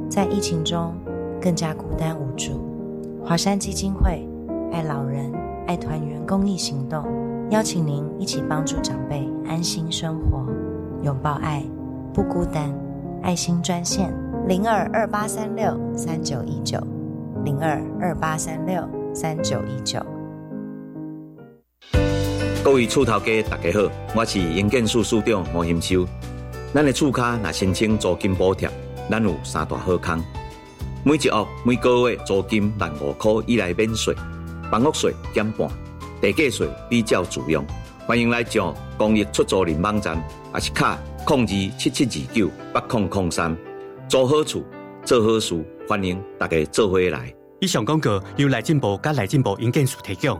[0.09, 0.93] 在疫情中
[1.41, 2.61] 更加孤单无助。
[3.23, 4.27] 华山基金会
[4.73, 5.31] 爱老人、
[5.67, 7.05] 爱团圆公益行动，
[7.49, 10.45] 邀请您一起帮助长辈安心生活，
[11.01, 11.63] 拥抱爱，
[12.13, 12.69] 不孤单。
[13.23, 14.13] 爱心专线
[14.47, 16.77] 零二二八三六三九一九
[17.45, 19.99] 零二二八三六三九一九。
[22.69, 26.07] 各位厝头家，大家好，我是营建署署长毛兴修。
[26.71, 28.69] 咱的厝卡若申请租金补贴，
[29.09, 30.23] 咱有三大好康。
[31.03, 34.13] 每一屋每个月租金万五块以内免税，
[34.69, 35.67] 房屋税减半，
[36.21, 37.65] 地价税比较自用。
[38.05, 43.57] 欢迎来上公益出租人网站，也是卡控制七七二九八空空三，
[44.07, 44.61] 租好厝，
[45.03, 45.55] 做好事，
[45.87, 47.33] 欢迎大家做伙来。
[47.61, 50.39] 以上广告由来进步甲来进步营建署提供。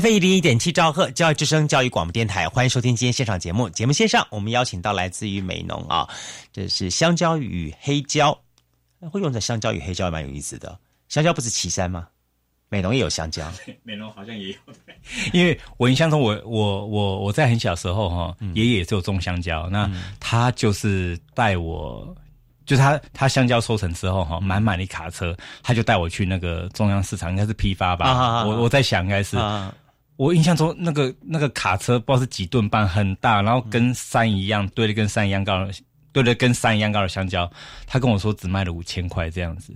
[0.00, 3.68] F 一零一点七兆赫教育之声教育广播电台，欢迎收听今天现场节目。
[3.68, 6.08] 节目线上，我们邀请到来自于美农啊，
[6.54, 8.34] 这是香蕉与黑椒，
[9.12, 10.78] 会用在香蕉与黑椒蛮有意思的。
[11.10, 12.08] 香蕉不是岐山吗？
[12.70, 13.52] 美农也有香蕉，
[13.84, 14.54] 美农好像也有。
[15.34, 19.86] 因为我印象中，我我我我在很小时候哈，爷爷也是有种香蕉，那
[20.18, 22.16] 他就是带我，
[22.64, 28.46] 就是他他香蕉收成之后哈，满满的卡车，他就带我去那个中央市场，应该是批发吧。
[28.46, 29.36] 我我在想，应该是。
[30.20, 35.72] 我印象中那个那个卡车不知道是几吨半，很大，然后跟山一样堆的，跟山一样高的，
[36.12, 37.50] 堆的跟山一样高的香蕉，
[37.86, 39.72] 他跟我说只卖了五千块这样子，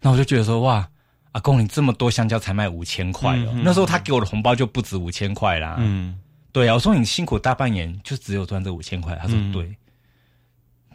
[0.00, 0.88] 那我就觉得说哇，
[1.32, 6.16] 阿公你这么多香蕉才卖五千块哦，那时候他给我的红包就不止五千块啦，嗯，
[6.52, 9.76] 对啊，我说你辛苦大半年就只有赚这五千块，他说对。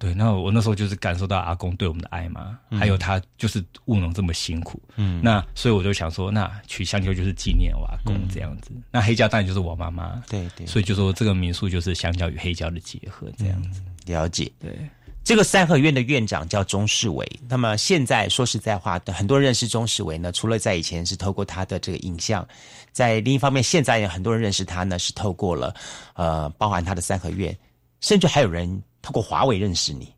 [0.03, 14.51] 对，那我那时候就是感受到阿公对我们的爱嘛，还有他就是务农这么辛苦，嗯，那所以我就想说，那取香蕉就是纪念我阿公这样子，那黑椒当然就是我妈妈，对对，所以就说这个民宿就是香蕉与黑椒的结合这样子，了解。
[14.59, 14.77] 对，
[15.23, 22.45] 这个三合院的院长叫钟世伟，那么现在说实在话，很多人认识钟世伟呢，除了在以前是透过他的这个影像，
[22.91, 25.73] 在另一方面，现在有很多人认识他呢，是透过了
[26.15, 27.57] 呃，包含他的三合院，
[28.01, 28.83] 甚至还有人。
[29.03, 30.11] 透过华为认识你，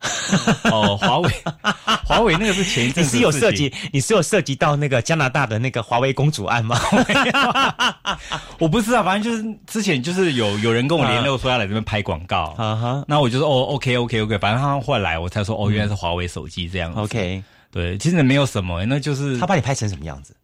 [0.70, 1.30] 哦，华为，
[2.04, 6.78] 华为那个是前一阵子，你是有涉及，你是有涉及到那个加拿大的那个华为公主案吗？
[8.60, 12.76] 我不知道，反正就是之前就是有有人跟我联络说要来这边拍广告，啊。
[12.76, 20.36] 哈，那我就说哦，OK OK OK，反正他后来来我才说哦，原来是华为手机这样，OK，对，其实没有什么，那就是他把你拍成什么样子？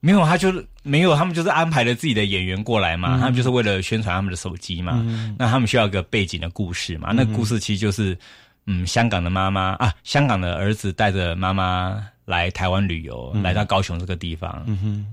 [0.00, 5.04] 没有，他就是没有，他们就是安排了自己的演员过来嘛，他们就是为了宣传他们的手机嘛。
[5.36, 7.10] 那他们需要一个背景的故事嘛？
[7.12, 8.16] 那故事其实就是，
[8.66, 14.64] 嗯，香港的妈妈啊，香港的儿子带着妈妈来台湾旅游，来到高雄这个地方。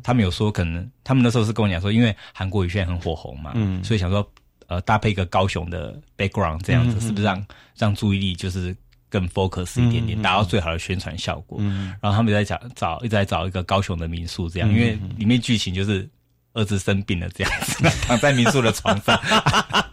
[0.04, 4.28] 他们有说可能，他们那时候是跟我讲说，因为韩国语现在很火红嘛，嗯，所以想说，
[4.68, 7.44] 呃，搭配一个高雄的 background 这样子，是不是让
[7.76, 8.76] 让注意力就是。
[9.20, 11.60] 更 focus 一点点，达到最好的宣传效果。
[12.02, 16.08] 然后他们在找找一直在找一个高雄的民宿，这样，因为里面剧情就是
[16.54, 19.18] 儿子生病了这样子， 躺在民宿的床上，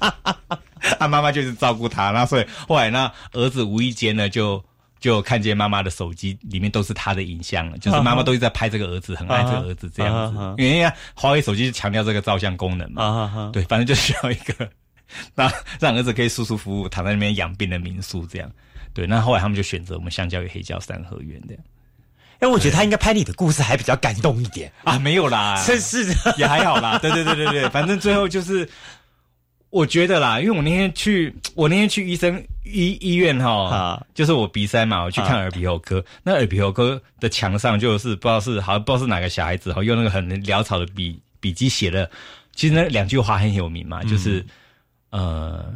[0.98, 4.62] 他妈妈就是照顾他，那所以后来那儿子无意间呢就。
[5.02, 10.38] 就看见妈妈的手机里面都是他的影像，就是妈妈都一直在拍这个儿子，很爱这个儿子这样子。
[10.62, 14.70] 因为华为手机强调这个照相功能嘛，对，反正就需要一个
[15.34, 18.48] 让让儿子可以舒舒服服躺在那边养病的民宿这样。
[18.94, 21.62] 对，那后来他们就选择我们相交与黑胶三合院这样。
[22.40, 26.98] 哎，我觉得他应该拍你的故事还比较感动一点 啊，没有啦， 真是也还好啦。
[26.98, 28.68] 对对对对对，反正最后就是。
[29.70, 36.04] 我觉得啦，因为我那天去，我那天去医生医医院哈，就是我鼻塞嘛，我去看耳鼻喉科。
[36.22, 42.10] 那耳鼻喉科的墙上就是不知道是好像不知道是哪个小孩子哈，用那个很潦草的笔笔记写的，
[42.54, 44.44] 其实那两句话很有名嘛，就是
[45.08, 45.72] 呃，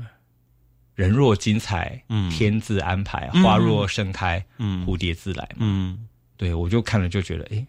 [0.96, 5.48] 人若精彩，天自安排；花若盛开，蝴蝶自来。
[5.58, 7.64] 嗯，对我就看了就觉得，哎。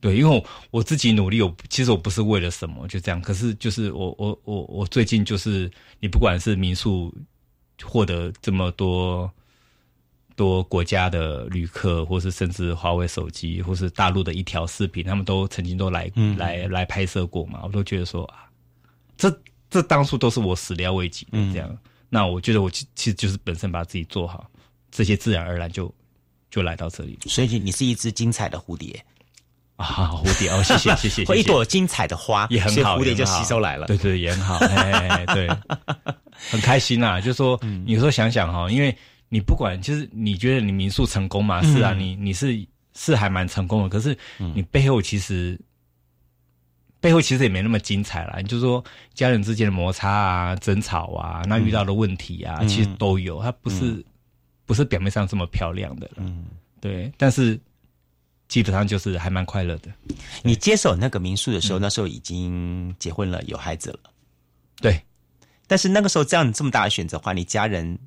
[0.00, 3.20] 对，因为我我自己努力，我其实我不是为了什么，就这样。
[3.20, 7.12] 可是就是我我我我最近就是你不管是民宿
[7.82, 9.28] 获得这么多
[10.36, 18.48] 多国家的旅客，或是甚至华为手机，或是大陆的一条视频，他们都曾经都来来来拍摄过嘛，我都觉得说啊，
[19.16, 19.36] 这
[19.68, 21.76] 这当初都是我始料未及的这样。
[22.08, 24.48] 那我觉得我其其实就是本身把自己做好，
[24.90, 25.92] 这些自然而然就
[26.50, 27.18] 就来到这里。
[27.26, 29.04] 所以你是一只精彩的蝴蝶。
[29.76, 35.48] 啊，蝴蝶哦，谢谢谢谢， 一朵精彩的花也很好，蝴蝶就吸收来了，对对，也很好，哎，对，
[36.50, 37.20] 很开心呐。
[37.20, 38.92] 就说有时候想想哈，因为
[39.28, 42.60] 你不管就是你觉得你民宿成功嘛，是啊，你你是
[42.96, 44.18] 是还蛮成功的，可是
[44.52, 45.56] 你背后其实
[47.00, 48.40] 背后其实也没那么精彩了。
[48.40, 48.84] 你就说
[49.14, 54.04] 家人之间的摩擦啊、争吵啊，那遇到的问题啊，其实都有，它不是
[54.66, 56.46] 不是表面上这么漂亮的，嗯，
[56.80, 57.58] 对，但是。
[58.48, 59.92] 基本上就是还蛮快乐的。
[60.42, 64.00] 你接手那个民宿的时候，那时候已经结婚了，有孩子了。
[64.80, 65.04] 对，
[65.66, 67.98] 但是那个时候这样这么大的选择的话，你家人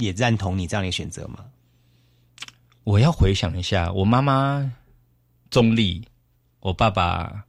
[0.00, 1.44] 也赞同你这样的选择吗？
[2.82, 4.72] 我要回想一下，我妈妈
[5.50, 6.04] 中立，
[6.58, 7.44] 我爸爸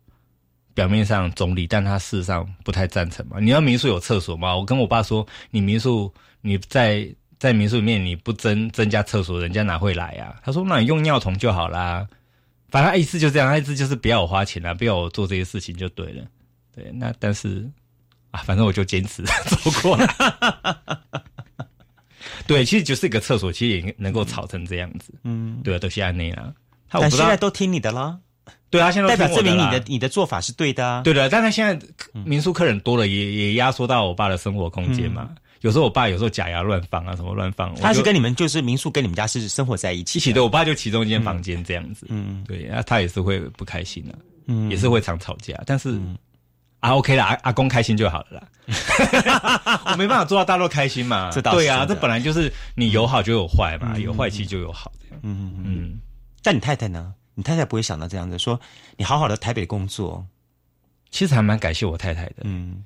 [0.74, 3.38] 表面上中立，但他事实上不太赞成嘛。
[3.40, 4.56] 你要民宿有厕所吗？
[4.56, 7.08] 我跟我爸说，你民宿你在。
[7.42, 10.40] 在民宿里面，你不增增加厕所，人家哪会来啊？
[10.44, 12.08] 他说：“那你用尿桶就好啦。”
[12.70, 16.24] 反正意思就这样，意思就是不要我花钱啊，不要我做这些事情就对了。
[16.76, 17.68] 对，那但是
[18.30, 20.06] 啊，反正我就坚持 走过来。
[22.46, 25.12] 对，其实就是一个厕所，其实也能够吵成这样子。
[25.24, 26.54] 嗯，对啊，都是安内啦。
[26.92, 28.20] 但现在都听你的啦。
[28.70, 31.02] 对啊，现在代表证明你的你的做法是对的啊。
[31.04, 31.88] 对的，但他现在
[32.24, 35.30] 民宿客人多了，也也压缩到我爸的生活空间嘛。
[35.60, 37.76] 有时候我爸有时候假牙乱放啊，什么乱放。
[37.76, 40.42] 他是跟你们就是民宿跟你们家是生活在一起，一起的。
[40.42, 42.08] 我爸就其中一间房间这样子。
[42.10, 44.16] 嗯，对，那他也是会不开心的，
[44.48, 45.62] 嗯，也是会常吵架。
[45.66, 46.00] 但是
[46.80, 49.84] 啊，OK 啦，阿阿公开心就好了啦。
[49.92, 55.18] 我没办法做到大家都开心嘛，这对啊，这本来就是你有好就有坏嘛，有坏其实就有好的。
[55.24, 55.54] 嗯。
[55.58, 56.00] 嗯嗯。
[56.42, 57.14] 但你太太呢？
[57.36, 58.60] 你太太不会想到这样子，说
[58.98, 60.26] 你好好的台北工作，
[61.10, 62.38] 其实还蛮感谢我太太的。
[62.44, 62.84] 嗯。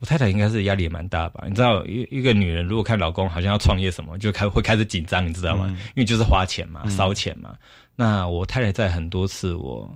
[0.00, 1.42] 我太太应该是压力也蛮大吧？
[1.48, 5.66] 你知道，一一个女人如果看老公好像要创业什么，就开会开始紧张，你知道吗？
[5.96, 7.56] 因为就是花钱嘛，烧钱嘛。
[7.96, 9.92] 那我太太在很多次我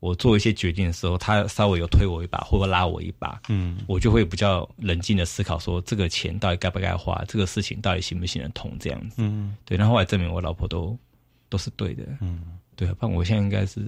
[0.00, 9.16] 我做一些决定的时候，她稍微有推我一把，或者拉我一把，嗯，我就会比较冷静的思考，说这个钱到底该不该花，这个事情到底行不行得通，这样子。
[9.18, 9.76] 嗯，对。
[9.76, 10.98] 然后后来证明我老婆都
[11.50, 12.04] 都是对的。
[12.22, 12.40] 嗯，
[12.76, 13.80] 对啊，不然我现在应该是，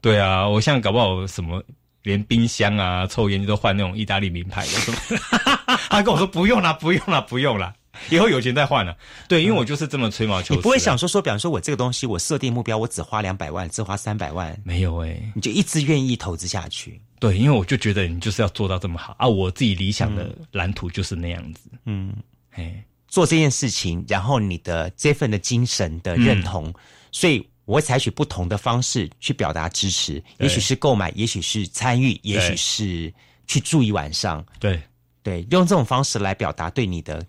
[0.00, 1.62] 对啊，我现在搞不好什么。
[2.02, 5.16] 连冰箱啊、抽烟机都换那种意大利名牌的，
[5.88, 7.72] 他跟我说不用了，不用了，不用了，
[8.10, 8.96] 以后有钱再换了。
[9.28, 10.54] 对，因为我就是这么吹毛求疵。
[10.56, 17.00] 你不会想说说，比方说我这个东西，我设定目标，我只花两百万，只花三百万，没有哎，你就一直愿意投资下去。
[17.20, 21.70] 对，因为我就觉得你就是要做到这么好啊，我自己理想的蓝图就是那样子。
[21.86, 22.12] 嗯，
[22.50, 26.74] 哎，做这件事情，然后你的这份的精神的认同，
[27.12, 27.46] 所以。
[27.64, 33.12] 我会采取不同的方式去表达支持，也许是购买，也许是参与，也许是
[33.46, 34.44] 去住一晚上。
[34.58, 34.82] 对
[35.22, 37.24] 对，用这种方式来表达对你的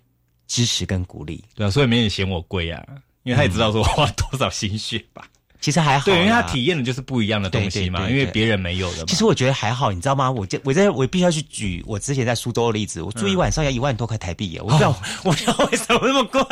[0.46, 1.44] 支持跟鼓励。
[1.54, 2.84] 对啊，所以没人嫌我贵啊，
[3.22, 5.28] 因为他也知道说我花多少心血吧。
[5.64, 9.04] 其实还好，对，因为他体验的就是不一样的东西嘛，因为别人没有的嘛。
[9.06, 10.30] 其实我觉得还好，你知道吗？
[10.30, 14.94] 我我我在我必须要去举我之前在苏州的例子，我住一晚上要一万多块台币耶，我不知道
[15.24, 16.42] 我不知道为什么那么贵。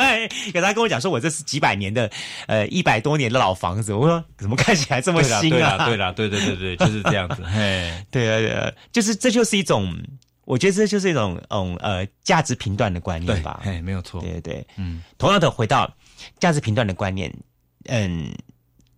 [0.51, 2.09] 可他跟我讲说，我这是几百年的
[2.47, 5.85] 呃一百多年的老房子，我说怎么看起来这么新啊？
[5.85, 7.43] 对啦，对对对对，就是这样子。
[7.43, 9.95] 嘿，对啊对啊，就是这就是一种，
[10.45, 13.61] 我觉得这就是一种嗯呃价值评断的观念吧。
[13.63, 14.19] 哎，没有错。
[14.21, 15.87] 对对对，嗯，同样的回到
[16.39, 17.31] 价值评断的观念，
[17.85, 18.33] 嗯，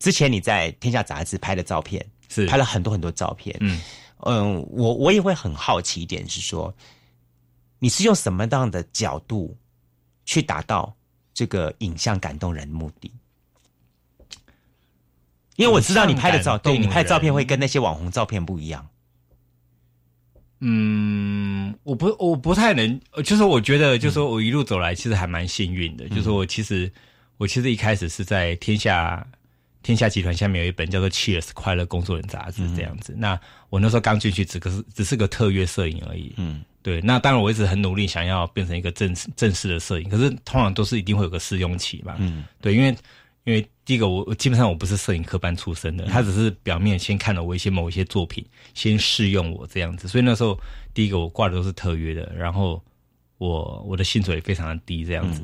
[0.06, 2.46] 之前你在天下杂志拍的照片是。
[2.46, 3.82] 拍了很多很多照片，嗯。
[4.20, 6.72] 嗯，我我也会很好奇一点是说，
[7.80, 9.58] 你是用什么样的角度
[10.24, 10.96] 去达到
[11.34, 13.12] 这个影像感动人的目的？
[15.56, 18.88] 因为我知道你拍的照，对你拍的照片会跟那些网红照片不一样。
[20.60, 26.92] 嗯，我不我不太能，呃就是我觉得，就是说我一路走来其实还蛮幸运的，就是我其实
[27.38, 29.28] 我其实一开始是在天下
[29.86, 33.14] 天下集团下面有一本叫做《Cheers 快乐工作人》杂志这样子。
[33.16, 36.34] 那我那时候刚进去，只可是只是个特约摄影而已。
[36.38, 37.00] 嗯，对。
[37.02, 42.16] 那当然我一直很努力，想要变成一个正式正式的摄影，可是通常都是一定会有个试用期嘛。
[42.18, 42.98] 嗯，对，因为
[43.44, 50.60] 因为第一个我我基本上我不是摄影科班出身的，他只是表面先看了我一些某一些作品，先试用我这样子，所以那时候
[50.96, 52.84] 第一个我挂的都是特约的，然后
[53.38, 55.44] 我我的薪水也非常的低这样子。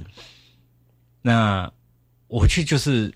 [1.22, 1.72] 那
[2.28, 3.14] 我去就是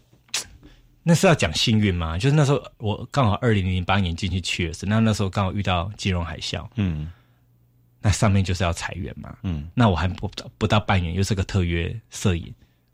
[1.07, 2.17] 那是要讲幸运吗？
[2.17, 7.11] 就是那时候我刚好二零零八年进去去的是，那那时候刚好遇到金融海啸，嗯
[8.01, 12.51] 那上面就是要裁员嘛，嗯那我还不到不到半年，又是个特约摄影，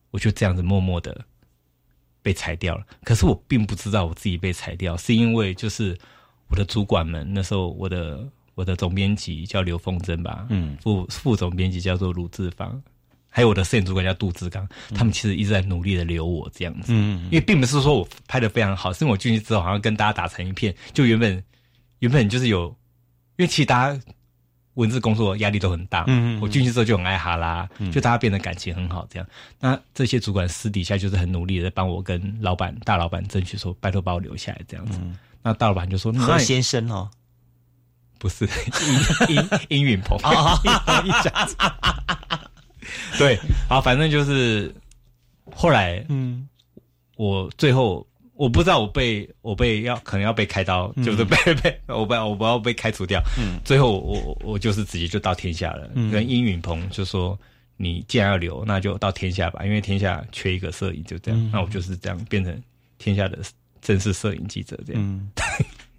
[0.10, 1.24] 我就这样子默默的
[2.22, 2.86] 被裁掉了。
[3.06, 5.98] 可是我并不知道我自己被裁掉，是因为就是
[6.50, 12.84] 我的主管们那时候我的我的总编辑叫刘凤珍吧，嗯副副总编辑叫做卢志芳，
[13.34, 21.42] 还有我的摄影主管叫杜志刚，他们其实一直在努力的留我这样子，嗯因为并不是说我拍的非常好，是因为我进去之后好像跟大家打成一片，就原本
[22.00, 22.68] 原本就是有，
[23.38, 24.00] 因为其实大家
[24.74, 27.92] 文字工作压力都很大，嗯嗯嗯我进去之后就很爱哈拉，嗯。
[27.92, 29.28] 就大家变得感情很好这样。
[29.60, 35.00] 那这些主管私底下就是很努力的帮我跟老板大老板争取说，拜托把我留下来这样子。
[35.42, 37.10] 那大老板就说，何先生哦，
[38.18, 38.46] 不是
[39.28, 40.18] 殷殷殷允鹏
[43.18, 43.38] 对，
[43.70, 44.74] 好，反正就是
[45.54, 46.48] 后来，嗯，
[47.16, 57.38] 我最后我不知道我被我被要可能要被开刀，嗯就是被被我被我不要被开除掉，嗯最后我我我就是直接就到天下了，嗯跟殷允鹏就说。
[57.78, 61.40] 你既然要留，那就到天下吧，因为天下缺一个摄影，就这样。
[61.40, 62.56] 嗯那我就是这样变成
[63.00, 63.40] 天下的
[63.82, 65.02] 正式摄影记者，这样。
[65.04, 65.32] 嗯，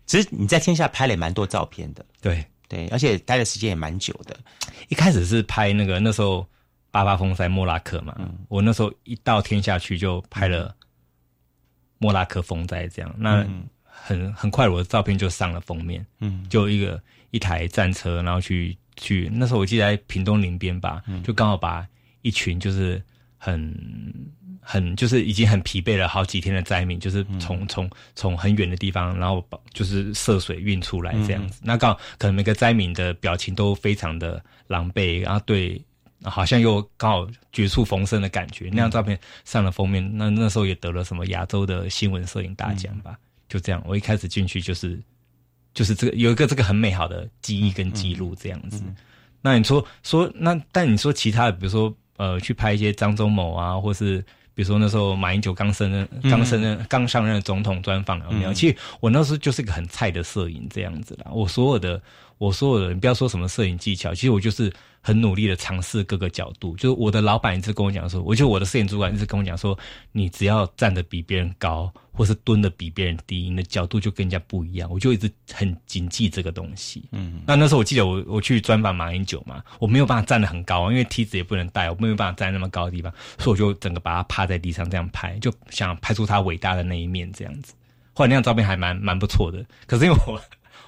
[0.06, 4.38] 其实你在天下拍了也蛮多照片的，对对，而且待的时间也蛮久的。
[4.90, 6.46] 一开始是拍那个那时候
[6.92, 8.38] 八八风灾莫拉克嘛，嗯。
[8.48, 10.72] 我那时候一到天下去就拍了
[11.98, 13.64] 莫拉克风灾，这样，那嗯。
[13.84, 16.46] 很很快我的照片就上了封面，嗯。
[16.48, 21.22] 就一个一台战车，然后去去那时候我记得在屏东林边吧，嗯。
[21.22, 21.86] 就刚好把
[22.20, 23.02] 一群就是
[23.38, 23.74] 很
[24.60, 27.40] 很就是已经很疲惫了好几天的灾民，就是嗯。
[27.40, 31.60] 从从从很远的地方，然后把就是涉水运出来这样子。
[31.62, 31.64] 嗯。
[31.68, 35.82] 那刚好可能每个灾民的表情都非常的狼狈，然后对。
[36.24, 43.18] 好像又刚好绝处逢生的感觉，那张照片上了封面，那那时候也得了什么亚洲的新闻摄影大奖吧？
[43.48, 44.98] 就这样，我一开始进去就是
[45.74, 48.82] 就是这个有一个这个很美好的记忆跟记录这样子。
[49.40, 58.52] 那你说说那，但你说其他的，比如说呃，去拍一些张忠谋啊，或是比如说那时候马英九刚升任、嗯刚升任、刚上任的总统专访有没有？
[58.52, 61.30] 嗯其实我那时候就是一个很菜的摄影这样子啦。
[61.32, 62.00] 我所有的
[62.42, 66.74] 我所有的，你不要说什么摄影技巧，其实我就是很努力的尝试各个角度。
[66.74, 69.78] 就是我的老板一直跟我讲说，我觉得我的摄影主管一直跟我讲说，
[70.10, 74.90] 你只要站得比别人高，或是蹲得比别人低，你的角度就跟人家不一样。
[74.90, 77.04] 我就一直很谨记这个东西。
[77.12, 87.72] 嗯，那那时候我记得我我去专访马英九嘛，我没有办法站得很高，因为梯子也不能带，我没有办法站那么高的地方，所以我就整个把他趴在地上这样拍，就想拍出他伟大的那一面这样子。
[88.14, 90.40] 后来那张照片还蛮蛮不错的，可是因为我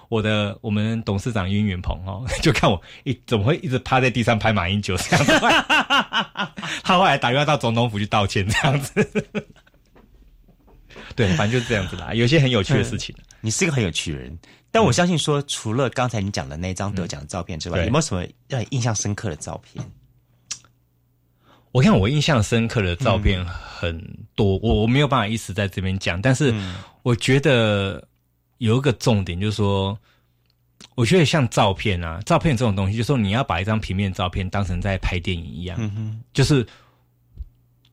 [0.09, 5.33] 我的我们董事长殷云鹏哦， 就看我一怎么会一直趴在地上拍马英九这样子，
[6.83, 9.23] 他后来打电话到总统府去道歉这样子。
[11.17, 13.15] 对，反正就是这样子啦，有些很有趣的事情。
[13.41, 14.39] 你是一个很有趣的人，
[14.71, 19.85] 但我相信说，除了刚才你讲的那张得奖的照片之外，对有没有什么让你印象深刻的照片？
[21.73, 24.01] 我看我印象深刻的照片很
[24.35, 26.55] 多，我我没有办法一时在这边讲，但是
[27.03, 28.03] 我觉得
[28.65, 29.97] 有一个重点就是说，
[30.95, 36.67] 我觉得像照片啊，照片这种东西，就是说你要把一张平面照片当成在拍电影一样，嗯哼，就是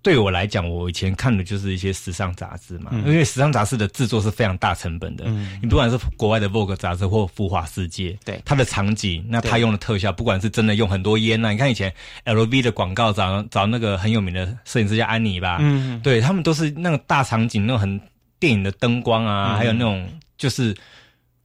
[0.02, 3.06] 对我来讲，我以前看的就是一些时尚杂志嘛，嗯。
[3.06, 5.26] 因为时尚杂志的制作是非常大成本的。
[5.28, 5.60] 嗯。
[5.62, 8.42] 你不管是国外的 Vogue 杂志或浮华世界，对。
[8.44, 11.94] 它的场景，那它用的特效，不管是真的用很多烟呐、你看以前
[12.26, 16.00] LV 的广告找找那个很有名的摄影师叫安妮吧，嗯。
[16.02, 18.02] 对他们都是那种大场景，那种很
[18.40, 19.58] 电影的灯光啊，嗯。
[19.58, 20.10] 还有那种
[20.42, 20.76] 就是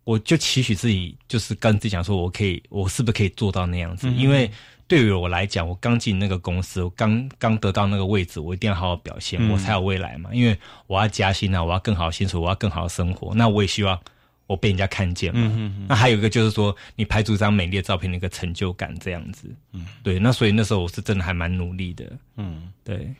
[0.05, 4.11] 我就期许自己，就是跟自己讲说，我可以，我是不是可以做到那样子？
[4.11, 4.51] 因为
[4.89, 10.31] 对于我来讲，我刚进那个公司，我刚刚得到那个位置，我一定要好好表现，我才有未来嘛。
[10.33, 13.35] 因为我要加薪啊，我要更好薪水，我要更好的生活。
[13.35, 14.01] 那我也希望
[14.47, 15.71] 我被人家看见嘛。
[15.87, 19.55] 那还有一个就是说，你拍出一张美丽的照片，那个成就感这样子。
[19.73, 20.19] 嗯，对。
[20.19, 22.11] 那所以那时候我是真的还蛮努力的。
[22.37, 23.13] 嗯，对。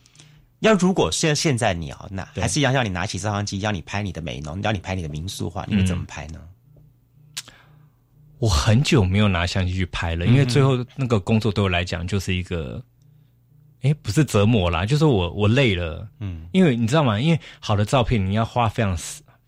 [0.61, 6.41] 要如果现现在你啊，那还是要让你拿起照相机，要你拍你的美容，要你拍你的民宿话，你会怎么拍呢？
[8.39, 12.83] 我很久没有拿相机去拍了，因为最后那个工作对我来讲就是一个，
[13.83, 17.19] 哎，不是折磨啦，就是我我累了，嗯，因为你知道吗？
[17.21, 18.97] 因为好的照片你要花非常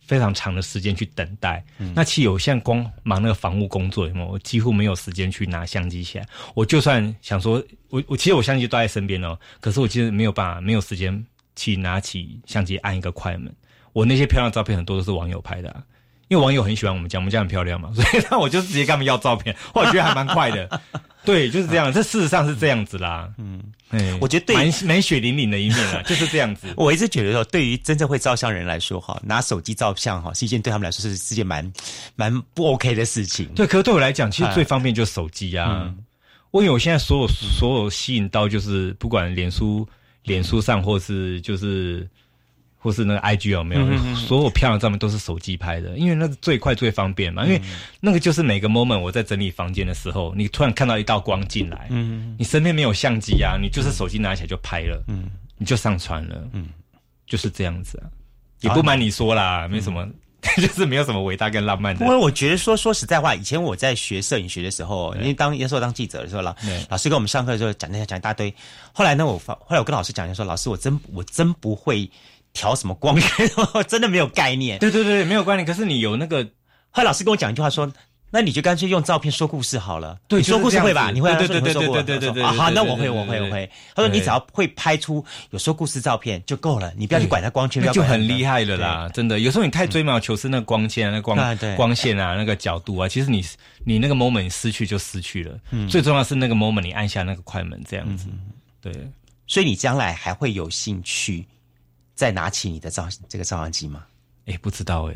[0.09, 1.63] 非常长的时间去等待，
[1.95, 6.27] 那其实有现在光忙那个防务工作，我几乎没有时间去拿相机起来。
[6.55, 13.55] 我就算想说，我我其实我相机都在身边哦，可是我其实没有办法，没有时间去拿起相机按一个快门。
[13.93, 15.85] 我那些漂亮照片很多都是网友拍的。
[16.29, 20.81] 因为网友很喜欢我们家，我们家很漂亮嘛，所以那我就直接跟他们要照片，我觉得还蛮快的。
[21.25, 23.29] 对，就是这样，这事实上是这样子啦。
[23.39, 23.61] 嗯，
[24.21, 26.69] 我觉得对蛮蛮血淋淋的一面啊，就是这样子。
[26.77, 31.71] 我一直觉得说，对于真正会照相人来说，哈，拿手机照相哈，是一件对他们来说是是件蛮
[32.15, 33.47] 蛮不 OK 的事情。
[33.55, 35.93] 对，可是对我来讲，其实最方便就是手机啊。
[36.51, 39.87] 我因为我现在所有所有吸引到，就是不管脸书、
[40.25, 42.07] 脸书上，或是就是。
[42.81, 44.15] 或是那个 I G 有没有？
[44.15, 47.45] 所有漂亮照片都是手机拍的，因为那个最快最方便嘛。
[47.45, 47.61] 因为
[48.01, 56.69] 那个就是每个 moment 我在整理房间的时候，你突然看到一道光进来，嗯，你身边没有相机啊，你就是手机拿起来就拍了，嗯，你就上传了，嗯，
[57.27, 58.07] 就是这样子啊。
[58.61, 60.09] 也不瞒你说啦，没什么，
[60.57, 62.05] 就是没有什么伟大跟浪漫的。
[62.07, 66.55] 因为我觉得说说实在话，以前我在学摄影学的时候，因为当那时候当记者的时候，老
[66.89, 68.55] 老师跟我们上课的时候讲那些讲一大堆。
[68.93, 72.09] 后来呢，我发后来我跟老师讲，就说老师，我真我真不会。
[72.53, 73.25] 调什么光源？
[73.89, 74.79] 真的没有概念。
[74.79, 75.67] 对对对，没有概念。
[75.67, 76.43] 可是你有那个，
[76.91, 77.91] 后来老师跟我讲一句话说
[78.31, 81.11] ：“那你就干脆用照片说故事好了。”对，说故事会吧？
[81.11, 81.35] 你会？
[81.37, 82.43] 对对对对对对对对。
[82.43, 83.71] 好，那我会，我会，我会。
[83.95, 89.09] 他说：“你只要会拍出有说故事照片就够了，你不要去管它光圈，就很厉害了啦！
[89.15, 91.37] 真的，有时候你太追毛求疵，那光线、那光
[91.77, 93.45] 光线啊，那个角度啊，其实你
[93.85, 95.59] 你那个 moment 失去就失去了。
[95.71, 98.27] 嗯，最重要是那个 moment 你按下那个快门这样子。
[98.81, 98.93] 对，
[99.47, 101.47] 所以你将来还会有兴趣。
[102.19, 104.05] 再拿起你的照这个照相机吗？
[104.47, 105.15] 哎，不知道哎，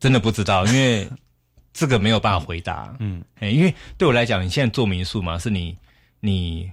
[0.00, 1.08] 真的不知道，因为
[1.72, 2.92] 这个没有办法回答。
[2.98, 5.78] 嗯，哎，因为对我来讲，你现在做民宿嘛，是你
[6.18, 6.68] 你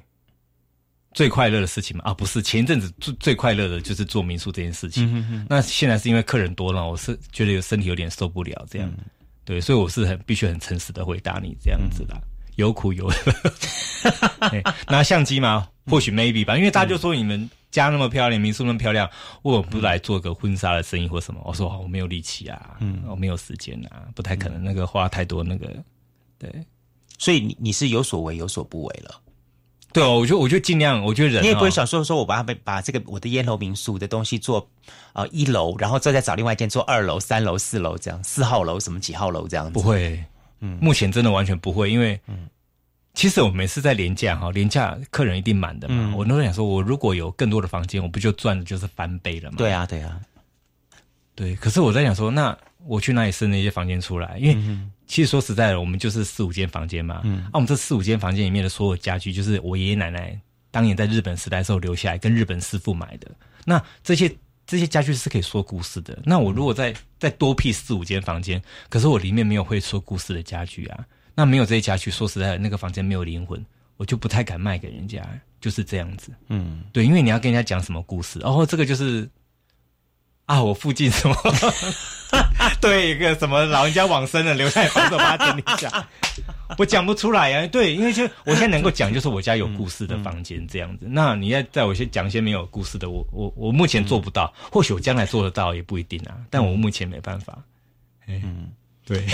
[1.14, 2.04] 最快乐的事情嘛？
[2.04, 5.46] 啊，不是，前一阵子最最快乐的就是做民宿这件事情。
[5.48, 8.92] 那现在是因为客人多了，我是觉得有身体有点受不了，这样。
[9.46, 12.20] 对，所以我是很必须很诚实的回答你这样子的，
[12.56, 14.64] 有苦有乐。
[14.90, 15.70] 拿相机吗？
[15.86, 17.48] 或许 maybe 吧，因为大家就说你们。
[17.74, 19.10] 家那么漂亮，民宿那么漂亮，
[19.42, 21.42] 我不来做个婚纱的生意或什么？
[21.44, 25.68] 我说我没有力气啊，嗯，我没有时间啊，不太可能，那个花太多，那个
[26.38, 26.50] 对，
[27.18, 29.20] 所以你你是有所为有所不为了，
[29.92, 34.70] 对哦，我觉得我就尽量，我觉得人你也不会想说说我把它把这个我的烟楼民宿的东西做
[35.14, 40.24] 啊一楼，然后再再找另外一间做二楼、三楼、四楼这样，四号楼什么几号楼这样子，不会，
[40.60, 42.48] 嗯，目前真的完全不会，因为嗯。
[43.14, 46.16] 其实我每次在廉价哈，廉价客人一定满的嘛。
[46.16, 49.58] 我都想说，我如果有更多的房间，我不就赚的就是翻倍了吗？
[49.58, 50.20] 对啊，对啊，
[51.36, 51.56] 对。
[51.56, 54.38] 可是我在想说，那我去哪里生那些房间出来？
[54.40, 57.22] 因为其实说实在的，我们就是四五间房间嘛。
[57.24, 57.44] 嗯。
[57.52, 60.36] 那我们这四五间房间里面的所有家具，就是我爷爷奶奶
[60.72, 63.30] 当年在日本时代时候留下来，跟日本师傅买的。
[63.64, 64.36] 那这些
[64.66, 66.18] 这些家具是可以说故事的。
[66.26, 68.60] 那我如果再再多辟四五间房间，
[68.90, 71.06] 可是我里面没有会说故事的家具啊。
[71.36, 73.64] 那没有这一家具，说实在，那个房间没有灵魂，
[73.98, 75.22] 我就不太敢卖给人家，
[75.60, 76.32] 就是这样子。
[76.48, 79.30] 嗯，对，因为你要跟人家讲什么故事，然后这个就是
[80.46, 81.36] 啊，我附近什么，
[82.82, 86.08] 对一个什么老人家往生了，留下来房子，把它整理一下，
[86.78, 87.66] 我讲不出来呀。
[87.68, 91.08] 对，因为就我现在能够讲，就是我家有故事的房间这样子。
[91.10, 96.38] 那你要在我先讲一些没有故事的，我我我目前做不到，或许我将来做得到也不一定啊。
[96.50, 97.58] 但我目前没办法。
[98.28, 98.70] 嗯，
[99.06, 99.26] 对。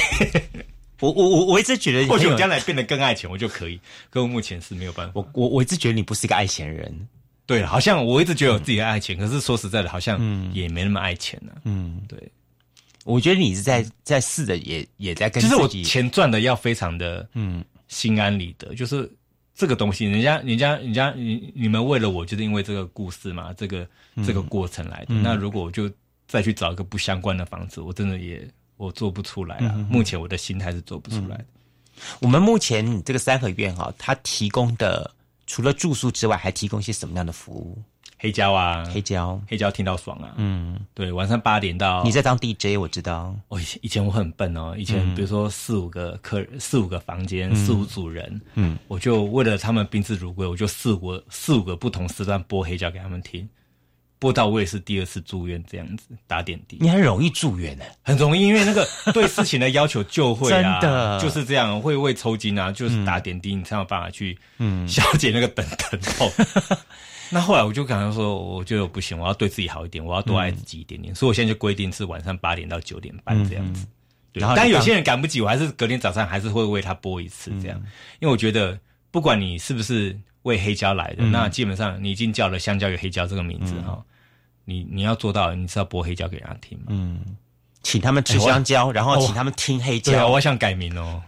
[1.00, 3.80] 我我我我一直觉得，或许我将来变得更爱钱，我就可以。
[4.10, 5.14] 可我目前是没有办法。
[5.16, 7.08] 我我我一直觉得你不是一个爱钱人。
[7.46, 10.20] 对，好像我一直觉得我自己爱钱，可是说实在的，好像
[10.54, 11.54] 也没那么爱钱呢。
[11.64, 12.18] 嗯，对。
[13.06, 15.42] 我觉得你是在在试着，也也在跟。
[15.42, 19.10] 就是我钱赚的要非常的嗯心安理得，就是
[19.56, 23.88] 这个东西，人家人家人家你你们为了我，就是因为这个故事嘛，这个
[24.24, 25.16] 这个过程来的。
[25.16, 25.90] 那如果我就
[26.28, 28.48] 再去找一个不相关的房子，我真的也。
[28.80, 29.76] 我做不出来啊！
[29.90, 31.46] 目前我的心态是做不出来的。
[32.22, 35.14] 我们目前这个三合院哈，它提供的
[35.46, 37.78] 除了住宿之外，还提供一些什么样的服务？
[38.22, 40.34] 黑胶啊，黑胶，黑胶听到爽啊！
[40.38, 42.02] 嗯，对，晚上八点到。
[42.04, 43.36] 你在当 DJ，我知道。
[43.50, 53.48] 我以前以前我很笨哦，以前比如说四五个客，四五个房间，四五组人，嗯，我就为了他们宾至如归，我就四五四五个不同时段播黑胶给他们听，
[54.20, 56.78] 播到我也是第二次住院这样子打点滴。
[56.82, 64.88] 你很容易住院呢，很容易，因为那个 对事情的要求就会啊，就是这样，会胃抽筋啊，就是打点滴，你才有办法去嗯。
[64.88, 66.32] 消解那个等疼痛。
[67.32, 73.86] 那后来我就感觉说，我觉得不行，我要对自己好一点，我要多爱自己一点点，所以我现在就规定是晚上八点到九点半这样子。
[74.34, 77.80] 然后，但有些人赶不及，我还是隔天早上还是会为他播一次这样，
[78.20, 78.78] 因为我觉得
[79.12, 84.02] 不管你是不是为黑胶来的，那基本上你已经叫了香蕉与黑胶这个名字哈，
[84.66, 86.86] 你你要做到，你是要播黑胶给人家听嘛？
[86.90, 87.20] 嗯，
[87.84, 90.28] 请他们吃香蕉，然后请他们听黑胶。
[90.28, 91.22] 我想改名哦。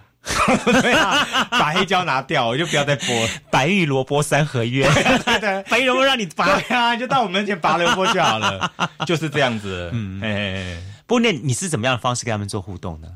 [0.66, 3.08] 对啊，把黑胶拿掉，我就不要再播
[3.50, 4.88] 白玉萝卜三合院。
[4.94, 8.72] 对对，白玉萝卜让你拔呀，就到我面前拔萝卜就好了，
[9.08, 9.90] 就是这样子。
[9.94, 13.08] 嗯，哎，不过那你是怎么样的方式跟他们做互动呢？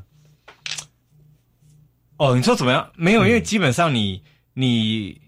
[2.16, 2.90] 哦，你说怎么样？
[2.96, 4.24] 没有，因为基本上你
[4.54, 5.20] 你，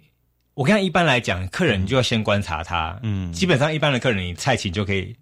[0.59, 2.99] 我看一般来讲，客人你就要先观察他。
[3.05, 5.15] 嗯，基本上一般的客人，你蔡琴就可以。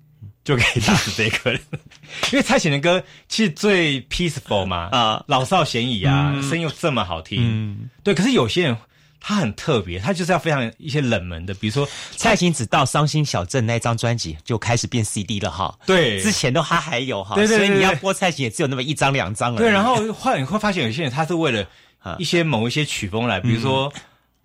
[0.43, 1.61] 就可以打死这个人，
[2.31, 8.15] 因为蔡琴的歌其实最 peaceful 嘛，啊，老少咸宜啊，声音又这么好听，嗯，对。
[8.15, 8.77] 可是有些人
[9.19, 19.69] 他很特别，他就是要非常一些冷门的，比如说蔡琴只到《伤心小镇》那张专辑就开始变 CD 了哈，对，之前都他还有哈，对对对，所以你要播蔡琴也只有那么一张两张了，对。
[19.69, 21.67] 然后后来你会发现有些人他是为了
[22.19, 23.93] 一些某一些曲风来，比如说。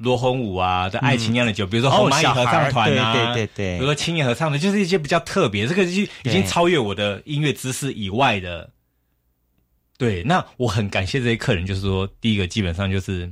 [0.02, 8.70] 罗红武啊的爱情酿的酒，比如说红蚂蚁合唱团啊，对对对，比如说青年合唱团，就是一些比较特别，这个就已经超越我的音乐知识以外的。
[9.98, 13.30] 对，那我很感谢这些客人，就是说，第一个基本上就是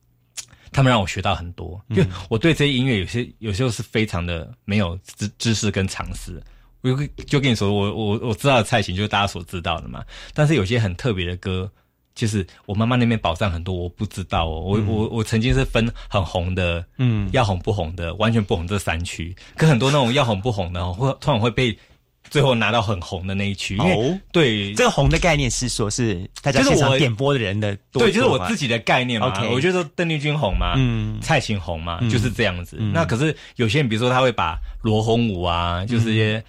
[0.70, 6.40] 他们让我学到很多，因为我对这些音乐有些有时候是非常的没有知知识跟常识。
[6.82, 6.90] 我
[7.26, 11.68] 就跟你说，我我我知道的菜型就是大家所知道的嘛，但是有些很特别的歌。
[12.16, 14.60] 就是我妈妈那边宝藏很多，我不知道哦。
[14.60, 19.36] 我我我曾经是分很红的，嗯，要红不红的，完全不红这三区。
[19.54, 21.78] 可很多那种要红不红的，会突然会被
[22.30, 23.76] 最后拿到很红的那一区。
[23.76, 29.30] 哦，对，这个红的概念是说是大家现场点播的人的，对，就是我自己的概念嘛。
[29.50, 32.78] 我觉得邓丽君红嘛，嗯，蔡琴红嘛，就是这样子。
[32.78, 36.42] 那可是有些人，比如说他会把罗红武啊，就是些。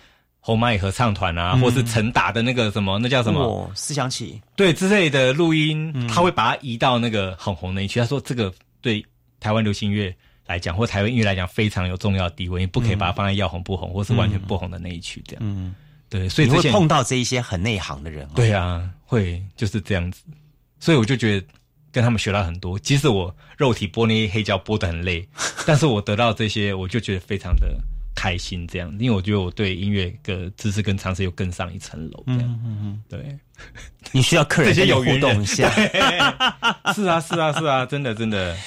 [0.48, 3.70] 红蚂蚁合唱团啊，或是陈达的那个什么，那叫什么？
[3.76, 8.00] 思想起对之类的录音，他会把它移到那个很红那一区。
[8.00, 9.06] 他说这个对
[9.41, 15.43] 台湾流行乐来讲，或台湾音乐来讲非常有重要的地位，你不可以把它放在要红不红，或是完全不红的那一区这样。
[15.45, 15.76] 嗯，
[16.08, 18.26] 对，所以会碰到这一些很内行的人。
[18.34, 20.22] 对啊，会就是这样子。
[20.80, 21.45] 所以我就觉得
[21.91, 22.80] 跟他们学到很多。
[22.80, 25.28] 即使我肉体播那些黑胶播的很累，
[25.68, 27.78] 但是我得到这些，我就觉得非常的。
[28.18, 32.24] 开心这样，因为我觉得我对音乐的知识跟常识又更上一层楼。
[32.26, 33.38] 这样，嗯嗯，对，
[34.11, 35.70] 你需要客人有互动一下。
[36.95, 38.57] 是啊，是啊，是啊，真的，真的。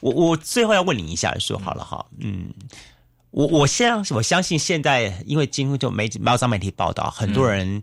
[0.00, 2.50] 我我最后要问你一下，说好了哈，嗯，
[3.30, 7.82] 我我相我相信现在，因为今后就媒报章媒体报道，很多人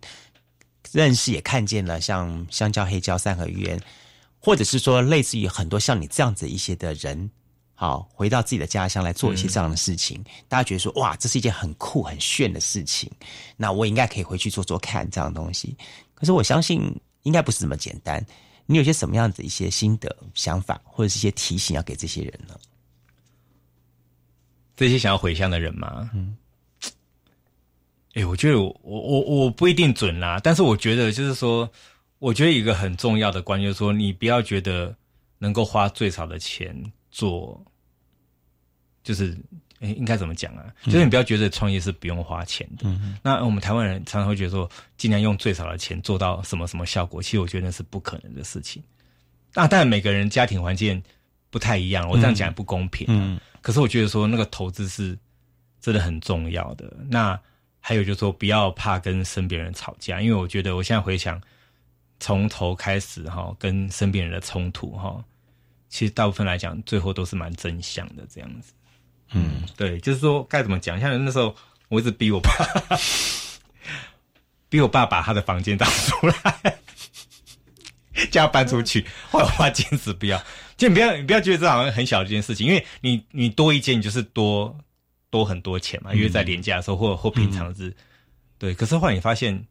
[0.91, 3.79] 认识也看见了，像香蕉、黑胶、三合院，
[4.39, 7.29] 或者是说类似于很多像你这样子一些的人。
[7.81, 13.11] 好，回到自己的家乡来做一些这样的事情，大家觉得说哇，这是一件很酷很炫的事情，
[13.57, 15.75] 那我应该可以回去做做看这样的东西。
[16.13, 18.23] 可是我相信应该不是这么简单。
[18.67, 22.55] 你有些什么样子一些心得想法，或者是一些提醒要给这些人呢？
[24.75, 26.07] 这些想要回乡的人吗？
[26.13, 26.37] 嗯，
[28.13, 31.67] 哎，我觉得我我我不一定准啦，但是我觉得就是说，
[32.19, 34.95] 我觉得一个很重要的关键就是说，你不要觉得
[35.39, 36.79] 能够花最少的钱
[37.09, 37.59] 做。
[39.03, 39.37] 就是，
[39.79, 40.65] 哎，应该怎么讲啊？
[40.83, 42.87] 就是你不要觉得创业是不用花钱的。
[43.23, 47.21] 那我们台湾人常常会觉得说，尽量用最少的钱做到什么什么效果。
[47.21, 48.81] 其实我觉得那是不可能的事情。
[49.53, 51.01] 那当然每个人家庭环境
[51.49, 53.05] 不太一样，我这样讲也不公平。
[53.09, 53.39] 嗯。
[53.61, 55.17] 可是我觉得说那个投资是
[55.79, 56.91] 真的很重要的。
[57.09, 57.39] 那
[57.79, 61.41] 还有就是说，不要怕跟身边人吵架，因为我觉得我现在回想，
[62.19, 65.23] 从头开始哈，跟身边人的冲突哈，
[65.89, 68.71] 其实大部分来讲，最后都是蛮真相的这样子。
[69.33, 70.99] 嗯，对，就是说该怎么讲？
[70.99, 71.55] 像那时候，
[71.87, 72.51] 我一直逼我爸，
[74.69, 76.79] 逼我爸把他的房间打出来，
[78.29, 79.05] 叫他搬出去。
[79.29, 80.41] 后来我爸坚持不要，
[80.75, 84.77] 就你不要，你不要觉得这好像很小的一件事情，因为你你多一间，你就是多
[85.29, 86.13] 多很多钱嘛。
[86.13, 87.93] 因为在廉价的时候，或或平常日，
[88.57, 88.73] 对。
[88.73, 89.65] 可是后来你发现，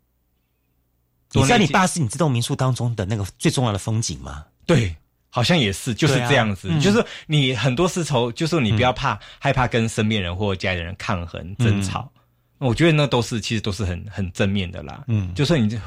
[1.32, 4.46] 你知道你爸是你这栋民宿当中的那个最重要的风景吗？
[4.64, 4.96] 对。
[5.30, 12.10] 好像也是，就是这样子，就是你很多事从，就是你不要怕害怕跟身边人或家里人抗衡争吵，
[12.58, 15.04] 我觉得那都是其实都是很很正面的啦。
[15.06, 15.80] 嗯，就算你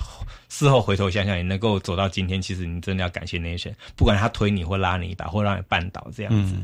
[0.47, 6.55] 事后回头想想，你能够走到今天，其实你真的要感谢那些人，不管他推你或拉你一把，或让你绊倒这样子，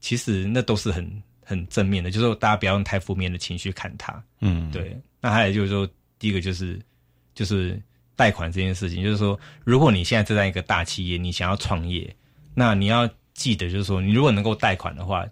[0.00, 1.10] 其实那都是很
[1.42, 2.10] 很正面的。
[2.10, 4.22] 就是大家不要用太负面的情绪看他。
[4.40, 4.94] 嗯，对。
[5.22, 6.78] 那还有就是说，第一个就是
[7.34, 7.80] 就是
[8.14, 12.14] 贷款这件事情，就是说，如果你现在正在一个大企业，你想要创业。
[12.58, 15.26] 那你要记得，就是说，你如果能够贷款的话，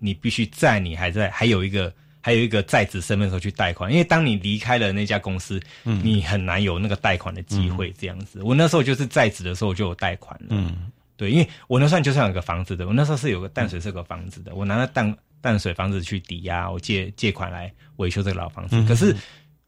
[0.00, 7.94] 你必须在你还在还有一个还有一个在职身份的时候去贷款，因为当你离开了那家公司，嗯，你很难有那个贷款的机会。
[7.96, 18.84] 这样子，我那时候就是在职的时候就有贷款了，嗯，对，因为我那算就算有个房子的，我那时候是有个淡水是个房子的，我拿了淡淡水房子去抵押，我借借款来维修这个老房子。
[18.88, 19.14] 可是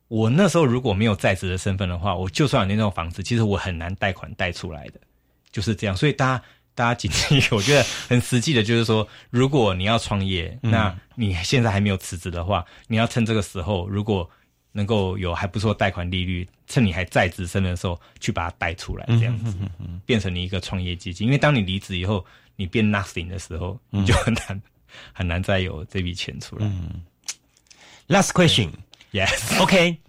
[0.09, 5.01] 我那时候如果没有在职的身份的话，我就算有那套房子，其实我很难贷款贷出来的，
[5.53, 5.97] 就是这样。
[5.97, 6.45] 所以大家。
[6.79, 14.31] 大家谨记， 我觉得很实际的，就是说，如果你要创业，那你现在还没有辞职的话，你要趁这个时候，如果
[14.71, 19.57] 能够有还不错贷款利率，趁你还在职身的时候，去把它贷出来，这样子，
[20.07, 21.27] 变成你一个创业基金。
[21.27, 22.25] 因为当你离职以后，
[22.55, 24.63] 你变 nothing 的时候，你就很难
[25.13, 26.71] 很难再有这笔钱出来。
[28.07, 29.99] Last question，Yes，OK。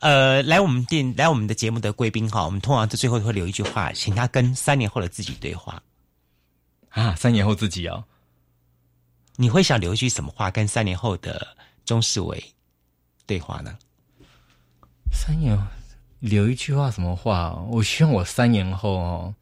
[0.00, 5.80] 呃，来我们店来我们的节目的贵宾哈，我们通常在最后会留一句话，请他跟三年后的自己对话。
[6.90, 8.04] 啊，三年后自己哦，
[9.36, 11.46] 你会想留一句什么话跟三年后的
[11.84, 12.42] 钟世伟
[13.26, 13.76] 对话呢？
[15.12, 15.56] 三年
[16.18, 17.52] 留一句话什么话？
[17.68, 19.34] 我希望我三年后哦，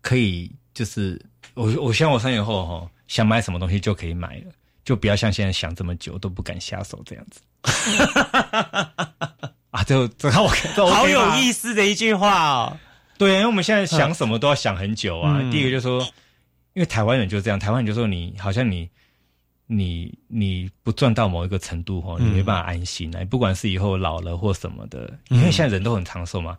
[0.00, 1.20] 可以就是
[1.54, 4.52] 我我希望我三年后哦，想买什么东西就可以买了，
[4.84, 7.40] 就不要像现在想这么久都不敢下手这样子。
[9.70, 12.78] 啊，就这我好有意思的一句话哦。
[13.18, 15.40] 对，因为我们现在想什么都要想很久啊。
[15.50, 16.06] 第一个就是说。
[16.78, 18.88] 因为台湾人就这样，台湾人就说你好像你
[19.66, 23.24] 你你不赚到某一个程度哈，你没办法安心啊。
[23.24, 26.56] 不管是以后老了或什么的，因为现在人都很长寿嘛。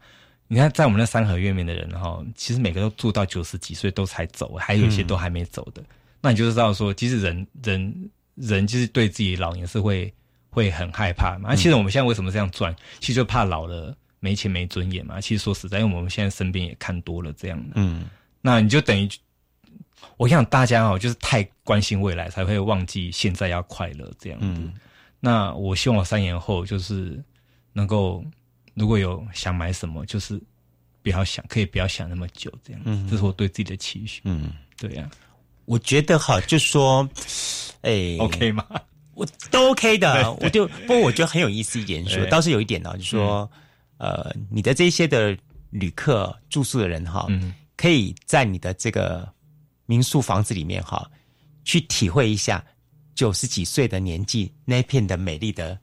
[0.50, 5.82] 你看在我们那三合院面的人哈，其实每个都住到九十几岁都才走，还有一些都还没走的。
[6.20, 10.14] 那你就知道说，其实人人人就是对自己老年是会
[10.50, 11.56] 会很害怕嘛。
[11.56, 15.22] 其实我们现在为什么这样赚，其实就怕老了没钱没尊严嘛。
[15.22, 18.10] 其实说实在，因为我们现在身边也看多了这样的，嗯，
[18.42, 19.10] 那你就等于。
[20.18, 24.62] 我想大家哦，就是太关心未来，才会忘记现在要快乐这样子。
[25.20, 27.24] 那我希望我三年后就是
[27.72, 28.24] 能够，
[28.74, 30.42] 如果有想买什么，就是
[31.02, 32.82] 不要想，可以不要想那么久这样。
[32.84, 34.22] 嗯，这是我对自己的期许。
[34.26, 35.10] 嗯，对呀，
[35.64, 37.08] 我觉得哈，就说，
[37.82, 38.66] 哎，OK 吗？
[39.14, 40.32] 我都 OK 的。
[40.42, 43.50] 我就不过我觉得很有意思一点，说倒是有一点呢，就说，
[43.98, 45.38] 呃，你的这些的
[45.70, 47.28] 旅客住宿的人哈，
[47.78, 49.28] 可以在你的这个。
[49.90, 51.10] 民宿房子里面哈，
[51.66, 52.64] 去体会一下
[53.16, 55.76] 九十几岁的年纪那片的美丽的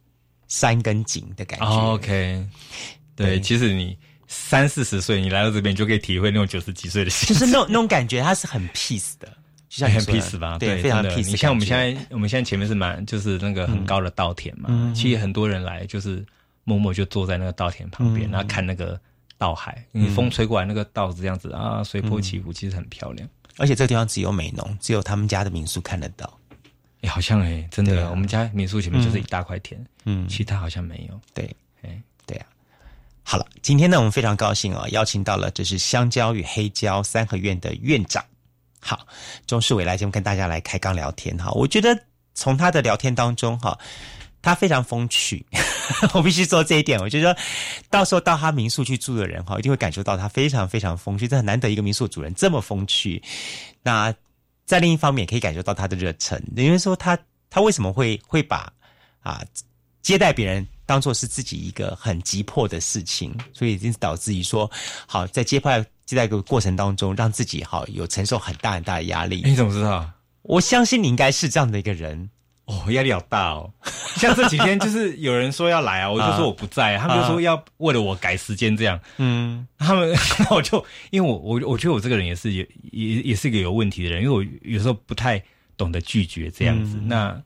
[0.47, 1.67] 山跟景的感觉。
[1.67, 2.47] OK，
[3.17, 3.99] 对，其实你
[4.29, 9.27] 三四十岁，你来到这边就可以体会那种九十几岁的，就是那种那种感觉，它是很 peace 的，
[9.69, 10.57] 就像很 peace 吧？
[10.57, 11.29] 对，非常 peace。
[11.29, 16.25] 你像我们现在，我们现在前面是蛮就是那个很高的稻田嘛，其实很多人来就是
[16.63, 19.01] 默默就坐在那个稻田旁边，然后看那个
[19.37, 23.29] 稻海，你风吹过来，那个稻子这样子啊，随波起伏，其实很漂亮。
[23.59, 26.39] 而且这个地方只有美浓，只有他们家的民宿看得到。
[27.03, 31.21] 哎，好像哎，真的，我们家民宿前面就是一大块田，嗯，其他好像没有。
[31.35, 32.47] 对，哎，对啊。
[33.23, 38.25] 好了，今天呢，我们非常高兴啊，邀请到了这是香蕉与黑椒三合院的院长，
[38.81, 39.07] 好，
[39.47, 41.51] 钟世伟来节目跟大家来开刚聊天哈。
[41.53, 41.99] 我觉得
[42.35, 43.79] 从他的聊天当中哈。
[44.43, 45.45] 他非常风趣，
[46.15, 46.99] 我必须说这一点。
[47.01, 47.37] 我就说，
[47.91, 51.27] 到时候到他民宿去住的人哈，一定会感受到他非常非常风趣。
[51.29, 53.23] 这很难得一个民宿主人这么风趣。
[53.83, 54.15] 那
[54.65, 56.43] 在另一方面，可以感受到他的热忱。
[56.57, 57.19] 因为说他
[57.49, 58.73] 他为什么会会把
[59.21, 59.43] 啊
[60.03, 64.71] 接待别人当做是自己一个很急迫的事情，所以已经导致于说，
[65.07, 69.43] 好在接派接待个过程当中，让自己好有承受很大很大的压力。
[69.45, 70.09] 你怎么知道？
[70.43, 72.31] 我相信你应该是这样的一个人。
[72.67, 73.73] 哦，压力好大哦！
[74.17, 79.01] 像这几天就是有人说要来啊，我就说我不在，他们就说要为了我改时间这样。
[79.19, 85.43] 嗯，他们 那我就因为我我我觉得我这个人也是也也也是一个有问题的人，因为我有时候不太
[85.77, 86.99] 懂得拒绝这样子。
[87.03, 87.41] 那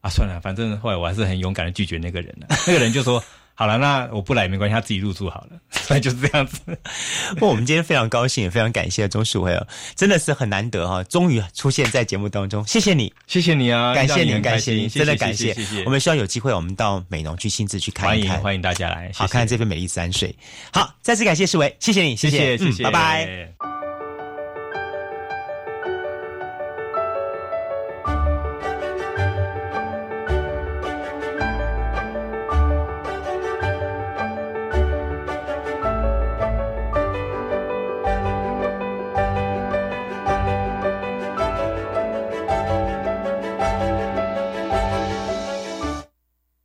[0.00, 2.46] 啊，算了，反正后来我还是很勇敢的拒绝那个人了。
[2.66, 3.22] 那个人就说。
[3.60, 6.60] 好了，那我不来也没关系，他自己入住好了， 所以就是这样子。
[7.36, 15.84] 不，我们今天非常高兴，也非常感谢钟世辉哦，真的是很难得哈，终于出现在节目当中，谢谢你，谢谢你啊，感谢你，感谢你，真的感谢，谢谢。
[15.84, 20.34] 我们希望有机会，我们到美农去亲自去看一看，欢迎大家来，好看这片美丽山水。
[20.72, 23.79] 好，再次感谢世伟，谢谢你，谢谢，谢谢，拜拜。